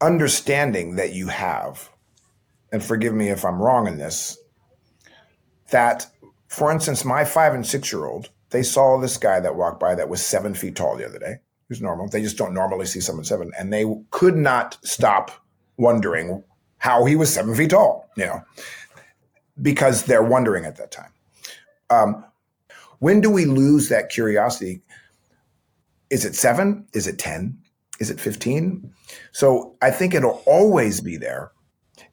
[0.00, 1.90] understanding that you have
[2.72, 4.38] and forgive me if i'm wrong in this
[5.70, 6.06] that,
[6.48, 9.94] for instance, my five and six year old, they saw this guy that walked by
[9.94, 11.36] that was seven feet tall the other day.
[11.68, 12.08] Was normal.
[12.08, 13.52] They just don't normally see someone seven.
[13.58, 15.30] And they could not stop
[15.76, 16.42] wondering
[16.78, 18.42] how he was seven feet tall, you know,
[19.60, 21.12] because they're wondering at that time.
[21.90, 22.24] Um,
[23.00, 24.80] when do we lose that curiosity?
[26.10, 26.86] Is it seven?
[26.94, 27.58] Is it 10?
[28.00, 28.92] Is it 15?
[29.32, 31.52] So I think it'll always be there.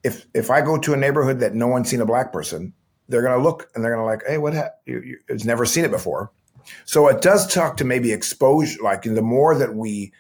[0.04, 2.74] If, if I go to a neighborhood that no one's seen a black person,
[3.08, 4.54] they're going to look and they're going to like, hey, what?
[4.54, 6.32] Ha- you, you, it's never seen it before.
[6.86, 8.82] So it does talk to maybe exposure.
[8.82, 10.12] Like the more that we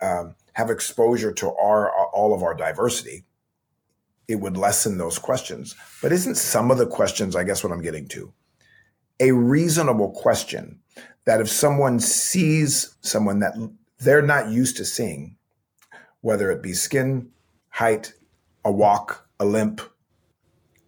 [0.00, 3.24] um, have exposure to our all of our diversity,
[4.28, 5.74] it would lessen those questions.
[6.00, 8.32] But isn't some of the questions, I guess, what I'm getting to,
[9.20, 10.80] a reasonable question
[11.24, 13.54] that if someone sees someone that
[13.98, 15.36] they're not used to seeing,
[16.22, 17.30] whether it be skin,
[17.68, 18.12] height,
[18.64, 19.80] a walk, a limp,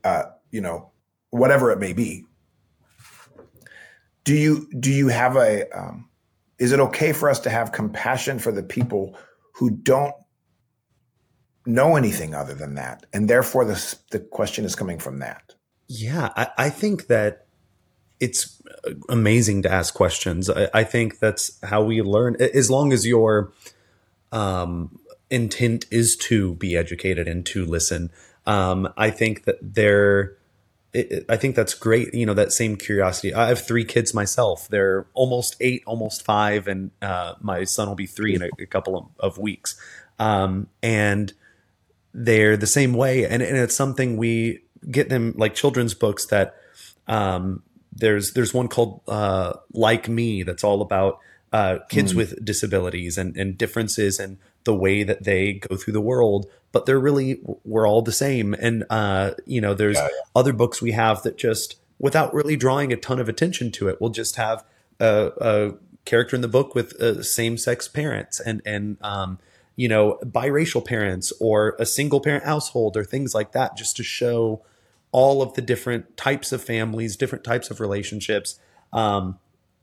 [0.02, 0.90] uh, you know,
[1.34, 2.24] whatever it may be.
[4.22, 6.08] Do you do you have a um,
[6.58, 9.18] is it okay for us to have compassion for the people
[9.54, 10.14] who don't
[11.66, 15.54] know anything other than that, and therefore the the question is coming from that?
[15.88, 17.46] Yeah, I, I think that
[18.20, 18.62] it's
[19.08, 20.48] amazing to ask questions.
[20.48, 22.36] I, I, think that's how we learn.
[22.40, 23.52] As long as your
[24.32, 28.10] um, intent is to be educated and to listen,
[28.46, 30.38] um, I think that there
[30.94, 32.14] it, I think that's great.
[32.14, 33.34] You know, that same curiosity.
[33.34, 34.68] I have three kids myself.
[34.68, 38.66] They're almost eight, almost five, and uh, my son will be three in a, a
[38.66, 39.76] couple of, of weeks.
[40.18, 41.32] Um, and
[42.14, 43.26] they're the same way.
[43.26, 46.54] And, and, it's something we get them like children's books that
[47.08, 51.18] um, there's there's one called uh, Like Me that's all about
[51.52, 52.16] uh, kids mm.
[52.16, 56.86] with disabilities and, and differences and the way that they go through the world but
[56.86, 58.52] they're really we're all the same.
[58.52, 60.20] And uh, you know, there's yeah, yeah.
[60.34, 64.00] other books we have that just without really drawing a ton of attention to it,
[64.00, 64.64] we'll just have
[64.98, 69.38] a, a character in the book with uh, same sex parents and and um,
[69.76, 74.02] you know biracial parents or a single parent household or things like that, just to
[74.02, 74.60] show
[75.12, 78.58] all of the different types of families, different types of relationships.
[78.92, 79.38] Um,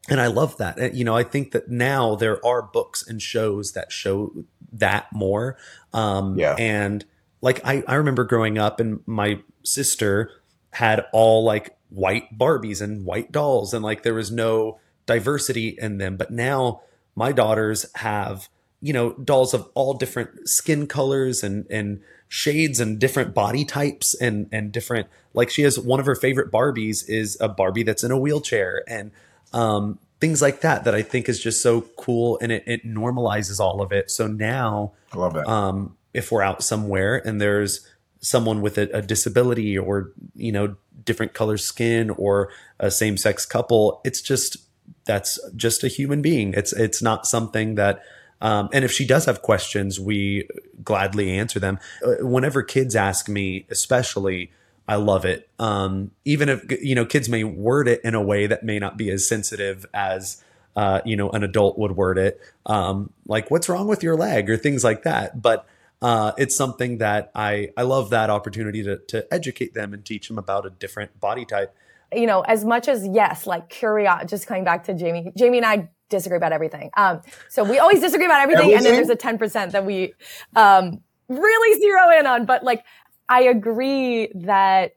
[0.09, 0.95] and I love that.
[0.95, 4.33] You know, I think that now there are books and shows that show
[4.73, 5.57] that more.
[5.93, 6.55] Um, yeah.
[6.57, 7.05] And
[7.41, 10.31] like I, I remember growing up, and my sister
[10.71, 15.97] had all like white Barbies and white dolls, and like there was no diversity in
[15.97, 16.17] them.
[16.17, 16.81] But now
[17.15, 18.49] my daughters have
[18.81, 24.13] you know dolls of all different skin colors and and shades and different body types
[24.15, 28.03] and and different like she has one of her favorite barbies is a barbie that's
[28.03, 29.11] in a wheelchair and
[29.53, 33.59] um, things like that that I think is just so cool and it, it normalizes
[33.59, 34.11] all of it.
[34.11, 35.47] So now, I love it.
[35.47, 37.87] Um, if we're out somewhere and there's
[38.19, 42.49] someone with a, a, disability or you know different color skin or
[42.79, 44.57] a same sex couple, it's just
[45.05, 46.53] that's just a human being.
[46.53, 48.03] It's it's not something that.
[48.43, 50.47] Um, and if she does have questions, we
[50.83, 51.77] gladly answer them.
[52.03, 54.51] Uh, whenever kids ask me, especially
[54.91, 55.47] I love it.
[55.57, 58.97] Um, even if you know kids may word it in a way that may not
[58.97, 60.43] be as sensitive as
[60.75, 64.49] uh, you know an adult would word it, um, like "What's wrong with your leg?"
[64.49, 65.41] or things like that.
[65.41, 65.65] But
[66.01, 70.27] uh, it's something that I I love that opportunity to to educate them and teach
[70.27, 71.73] them about a different body type.
[72.13, 74.27] You know, as much as yes, like curiosity.
[74.27, 76.89] Just coming back to Jamie, Jamie and I disagree about everything.
[76.97, 78.77] Um, so we always disagree about everything, everything?
[78.77, 80.15] and then there's a ten percent that we
[80.57, 82.45] um, really zero in on.
[82.45, 82.83] But like,
[83.31, 84.91] I agree that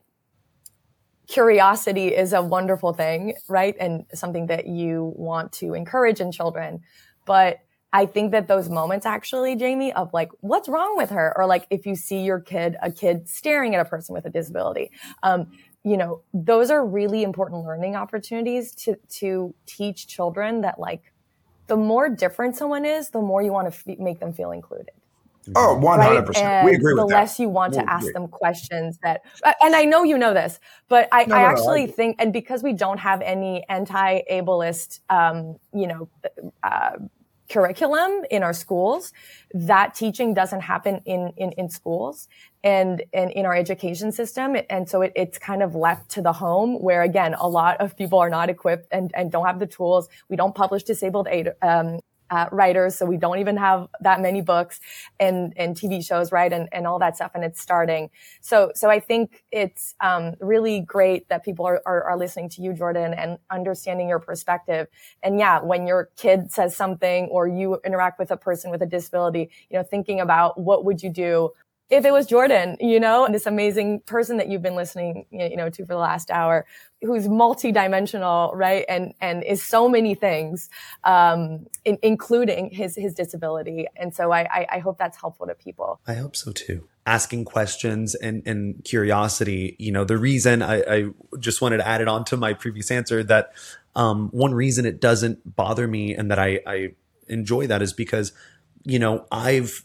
[1.29, 3.77] curiosity is a wonderful thing, right?
[3.79, 6.83] And something that you want to encourage in children.
[7.27, 7.61] But
[7.93, 11.33] I think that those moments actually, Jamie, of like, what's wrong with her?
[11.37, 14.31] Or like, if you see your kid, a kid staring at a person with a
[14.31, 14.91] disability,
[15.23, 15.47] um,
[15.85, 21.13] you know, those are really important learning opportunities to, to teach children that like,
[21.69, 24.91] the more different someone is, the more you want to f- make them feel included.
[25.55, 26.35] Oh, 100%.
[26.35, 26.65] Right?
[26.65, 29.23] we agree with the less you want to ask them questions that,
[29.63, 32.17] and I know you know this, but I, no, I no, actually no, I, think,
[32.19, 36.09] and because we don't have any anti-ableist, um, you know,
[36.63, 36.93] uh,
[37.49, 39.13] curriculum in our schools,
[39.53, 42.29] that teaching doesn't happen in, in, in schools
[42.63, 44.57] and, and in our education system.
[44.71, 47.97] And so it, it's kind of left to the home where again, a lot of
[47.97, 50.09] people are not equipped and, and don't have the tools.
[50.29, 52.01] We don't publish disabled aid, um,
[52.35, 54.81] uh, writers, so we don't even have that many books
[55.21, 58.11] and and TV shows, right, and and all that stuff, and it's starting.
[58.41, 62.63] So so I think it's um, really great that people are, are, are listening to
[62.63, 64.89] you, Jordan, and understanding your perspective.
[65.23, 68.87] And yeah, when your kid says something or you interact with a person with a
[68.87, 71.51] disability, you know, thinking about what would you do
[71.91, 75.57] if it was Jordan, you know, and this amazing person that you've been listening, you
[75.57, 76.67] know, to for the last hour,
[77.05, 80.69] who's multidimensional, right, and and is so many things,
[81.05, 83.87] um, in, including his his disability.
[83.97, 86.01] And so I, I I hope that's helpful to people.
[86.07, 86.89] I hope so too.
[87.07, 89.77] Asking questions and and curiosity.
[89.79, 91.05] You know, the reason I, I
[91.39, 93.53] just wanted to add it on to my previous answer that
[93.95, 96.95] um, one reason it doesn't bother me and that I I
[97.29, 98.33] enjoy that is because
[98.85, 99.85] you know I've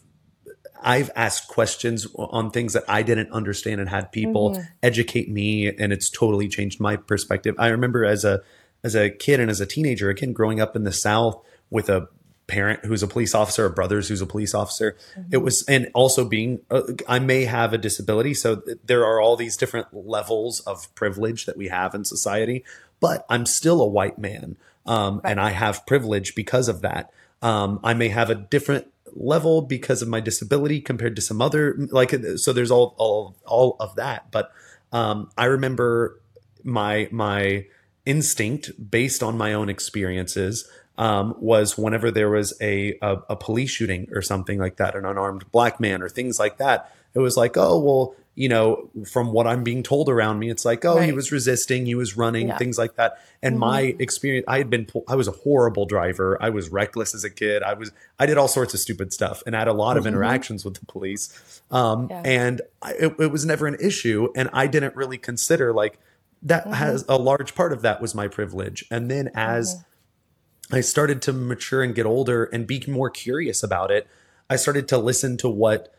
[0.82, 4.62] I've asked questions on things that I didn't understand and had people mm-hmm.
[4.82, 7.54] educate me and it's totally changed my perspective.
[7.58, 8.42] I remember as a
[8.82, 12.08] as a kid and as a teenager, again growing up in the South with a
[12.46, 14.96] parent who's a police officer, a brothers who's a police officer.
[15.12, 15.34] Mm-hmm.
[15.34, 19.36] It was and also being uh, I may have a disability, so there are all
[19.36, 22.64] these different levels of privilege that we have in society,
[22.98, 24.56] but I'm still a white man.
[24.86, 25.32] Um, right.
[25.32, 27.12] and I have privilege because of that.
[27.42, 31.76] Um, I may have a different level because of my disability compared to some other
[31.90, 34.30] like so there's all all all of that.
[34.30, 34.52] But
[34.92, 36.20] um, i remember
[36.64, 37.66] my my
[38.06, 43.70] instinct based on my own experiences um, was whenever there was a, a, a police
[43.70, 47.36] shooting or something like that an unarmed black man or things like that it was
[47.36, 50.96] like oh well you know, from what I'm being told around me, it's like, oh,
[50.96, 51.04] right.
[51.04, 52.56] he was resisting, he was running, yeah.
[52.56, 53.18] things like that.
[53.42, 53.60] And mm-hmm.
[53.60, 56.38] my experience, I had been, I was a horrible driver.
[56.40, 57.62] I was reckless as a kid.
[57.62, 60.04] I was, I did all sorts of stupid stuff and I had a lot of
[60.04, 60.14] mm-hmm.
[60.14, 61.60] interactions with the police.
[61.70, 62.22] Um, yeah.
[62.24, 64.28] And I, it, it, was never an issue.
[64.34, 65.98] And I didn't really consider like
[66.42, 66.72] that mm-hmm.
[66.72, 68.86] has a large part of that was my privilege.
[68.90, 70.76] And then as mm-hmm.
[70.76, 74.06] I started to mature and get older and be more curious about it,
[74.48, 75.92] I started to listen to what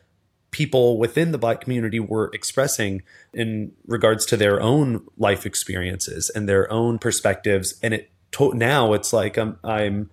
[0.51, 3.01] people within the black community were expressing
[3.33, 8.93] in regards to their own life experiences and their own perspectives and it to- now
[8.93, 10.09] it's like i'm i'm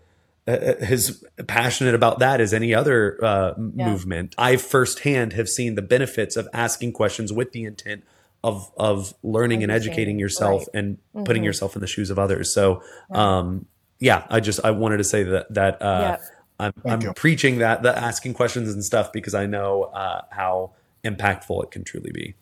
[0.46, 3.88] uh, uh, as passionate about that as any other uh, yeah.
[3.90, 8.04] movement i firsthand have seen the benefits of asking questions with the intent
[8.44, 10.78] of of learning and educating yourself right.
[10.78, 11.24] and mm-hmm.
[11.24, 12.80] putting yourself in the shoes of others so
[13.10, 13.66] um
[13.98, 16.24] yeah i just i wanted to say that that uh yeah
[16.60, 20.72] I'm, I'm preaching that, the asking questions and stuff because I know uh, how
[21.04, 22.34] impactful it can truly be.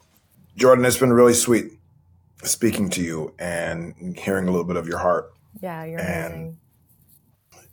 [0.57, 1.73] Jordan, it's been really sweet
[2.43, 5.35] speaking to you and hearing a little bit of your heart.
[5.61, 6.59] Yeah, you're and, amazing.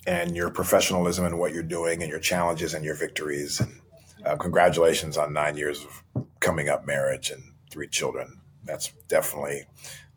[0.06, 3.62] And your professionalism and what you're doing and your challenges and your victories.
[3.62, 3.80] And
[4.26, 8.42] uh, congratulations on nine years of coming up marriage and three children.
[8.66, 9.64] That's definitely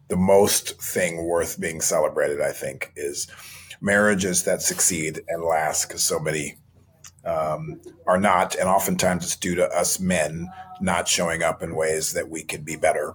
[0.09, 3.29] the most thing worth being celebrated, I think, is–
[3.81, 6.57] marriages that succeed and last because so many
[7.25, 8.55] um, are not.
[8.55, 10.49] And oftentimes it's due to us men
[10.81, 13.15] not showing up in ways that we could be better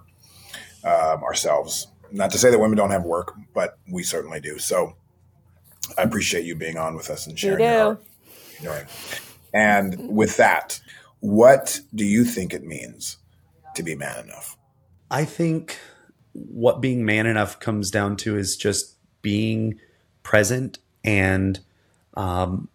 [0.84, 1.88] um, ourselves.
[2.10, 4.58] Not to say that women don't have work, but we certainly do.
[4.58, 4.96] So
[5.96, 8.04] I appreciate you being on with us and sharing your heart.
[9.54, 10.80] And with that,
[11.20, 13.18] what do you think it means
[13.74, 14.56] to be man enough?
[15.10, 15.78] I think
[16.32, 19.78] what being man enough comes down to is just being–
[20.22, 21.60] present and
[22.14, 22.68] um,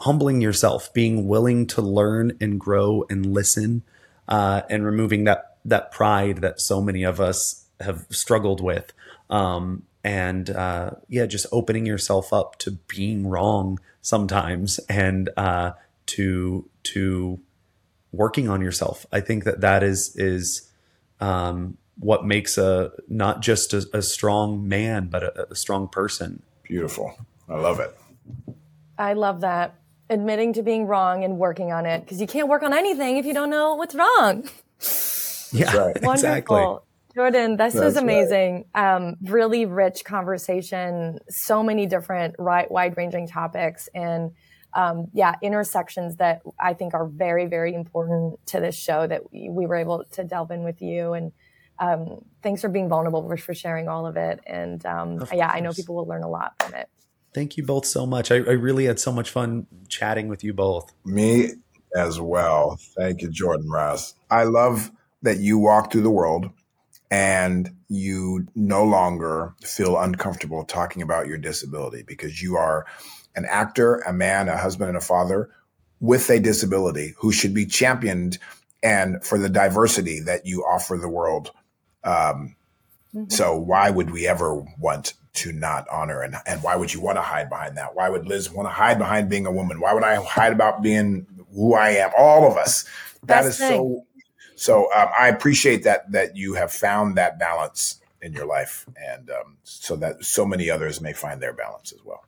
[0.00, 3.82] humbling yourself, being willing to learn and grow and listen,
[4.28, 8.92] uh, and removing that that pride that so many of us have struggled with.
[9.28, 15.72] Um, and uh, yeah, just opening yourself up to being wrong sometimes, and uh,
[16.06, 17.40] to to
[18.12, 19.06] working on yourself.
[19.12, 20.70] I think that that is is
[21.20, 26.42] um, what makes a not just a, a strong man, but a, a strong person.
[26.70, 27.12] Beautiful.
[27.48, 27.98] I love it.
[28.96, 29.74] I love that.
[30.08, 33.26] Admitting to being wrong and working on it because you can't work on anything if
[33.26, 34.48] you don't know what's wrong.
[35.52, 36.00] Yeah, right.
[36.00, 36.12] Wonderful.
[36.12, 36.76] exactly.
[37.12, 38.04] Jordan, this was That's right.
[38.04, 38.66] amazing.
[38.72, 44.30] Um, really rich conversation, so many different ri- wide ranging topics and
[44.74, 49.48] um, yeah, intersections that I think are very, very important to this show that we,
[49.48, 51.14] we were able to delve in with you.
[51.14, 51.32] And
[51.80, 54.40] um, thanks for being vulnerable, for, for sharing all of it.
[54.46, 56.88] And um, Of yeah, I know people will learn a lot from it.
[57.34, 58.30] Thank you both so much.
[58.30, 60.92] I, I really had so much fun chatting with you both.
[61.04, 61.50] Me
[61.96, 62.78] as well.
[62.96, 64.14] Thank you, Jordan Ross.
[64.30, 64.90] I love
[65.22, 66.50] that you walk through the world
[67.10, 72.86] and you no longer feel uncomfortable talking about your disability because you are
[73.34, 75.50] an actor, a man, a husband, and a father
[75.98, 78.38] with a disability who should be championed
[78.82, 81.50] and for the diversity that you offer the world.
[82.04, 82.56] Um,
[83.28, 87.16] So why would we ever want to not honor and, and why would you want
[87.16, 87.94] to hide behind that?
[87.94, 89.80] Why would Liz want to hide behind being a woman?
[89.80, 92.10] Why would I hide about being who I am?
[92.16, 92.84] All of us.
[93.24, 93.78] That Best is thing.
[93.78, 94.06] so.
[94.56, 99.30] So um, I appreciate that that you have found that balance in your life, and
[99.30, 102.26] um, so that so many others may find their balance as well,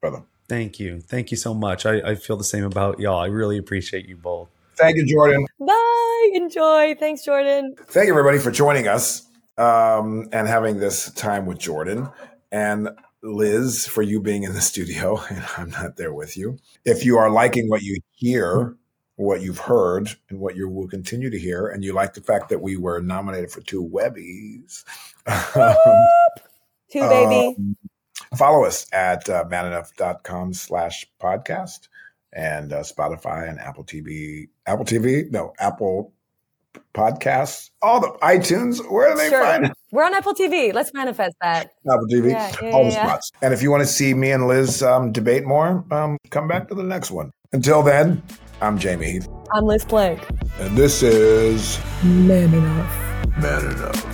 [0.00, 0.22] brother.
[0.48, 1.00] Thank you.
[1.00, 1.84] Thank you so much.
[1.84, 3.20] I, I feel the same about y'all.
[3.20, 4.48] I really appreciate you both.
[4.76, 5.46] Thank you, Jordan.
[5.60, 6.30] Bye.
[6.34, 6.94] Enjoy.
[6.98, 7.74] Thanks, Jordan.
[7.86, 9.26] Thank you, everybody, for joining us
[9.58, 12.08] um, and having this time with Jordan
[12.50, 12.88] and
[13.22, 16.58] Liz for you being in the studio and I'm not there with you.
[16.84, 18.76] If you are liking what you hear,
[19.16, 22.48] what you've heard, and what you will continue to hear, and you like the fact
[22.48, 24.84] that we were nominated for two Webbies,
[26.90, 27.54] Two, baby.
[27.58, 27.76] um,
[28.36, 31.88] follow us at uh, manenough.com slash podcast
[32.32, 34.48] and uh, Spotify and Apple TV.
[34.66, 35.30] Apple TV?
[35.30, 36.12] No, Apple
[36.94, 37.70] Podcasts.
[37.82, 38.78] All the iTunes.
[38.90, 39.42] Where do they sure.
[39.42, 39.72] find it?
[39.90, 40.72] We're on Apple TV.
[40.72, 41.72] Let's manifest that.
[41.86, 42.30] Apple TV.
[42.30, 43.06] Yeah, yeah, all the yeah, yeah.
[43.06, 43.32] spots.
[43.42, 46.68] And if you want to see me and Liz um, debate more, um, come back
[46.68, 47.30] to the next one.
[47.52, 48.22] Until then,
[48.62, 50.20] I'm Jamie Heath, I'm Liz Plank.
[50.60, 53.38] and this is Man enough.
[53.38, 54.11] Man Enough.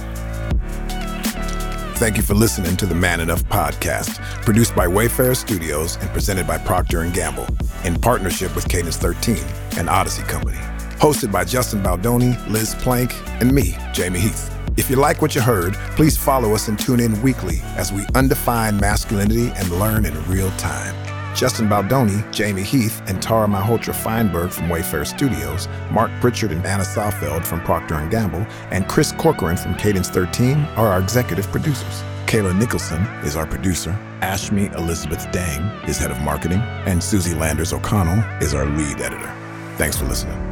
[1.98, 6.46] Thank you for listening to the Man Enough podcast, produced by Wayfarer Studios and presented
[6.46, 7.48] by Procter & Gamble
[7.82, 9.34] in partnership with Cadence 13
[9.78, 10.58] and Audacy Company.
[11.00, 14.48] Hosted by Justin Baldoni, Liz Plank, and me, Jamie Heath.
[14.76, 18.06] If you like what you heard, please follow us and tune in weekly as we
[18.14, 21.07] undefine masculinity and learn in real time.
[21.38, 26.82] Justin Baldoni, Jamie Heath, and Tara Malhotra Feinberg from Wayfarer Studios, Mark Pritchard and Anna
[26.82, 32.02] Saalfeld from Procter & Gamble, and Chris Corcoran from Cadence 13 are our executive producers.
[32.26, 33.96] Kayla Nicholson is our producer.
[34.20, 39.32] Ashmi Elizabeth Dang is head of marketing, and Susie Landers O'Connell is our lead editor.
[39.76, 40.47] Thanks for listening.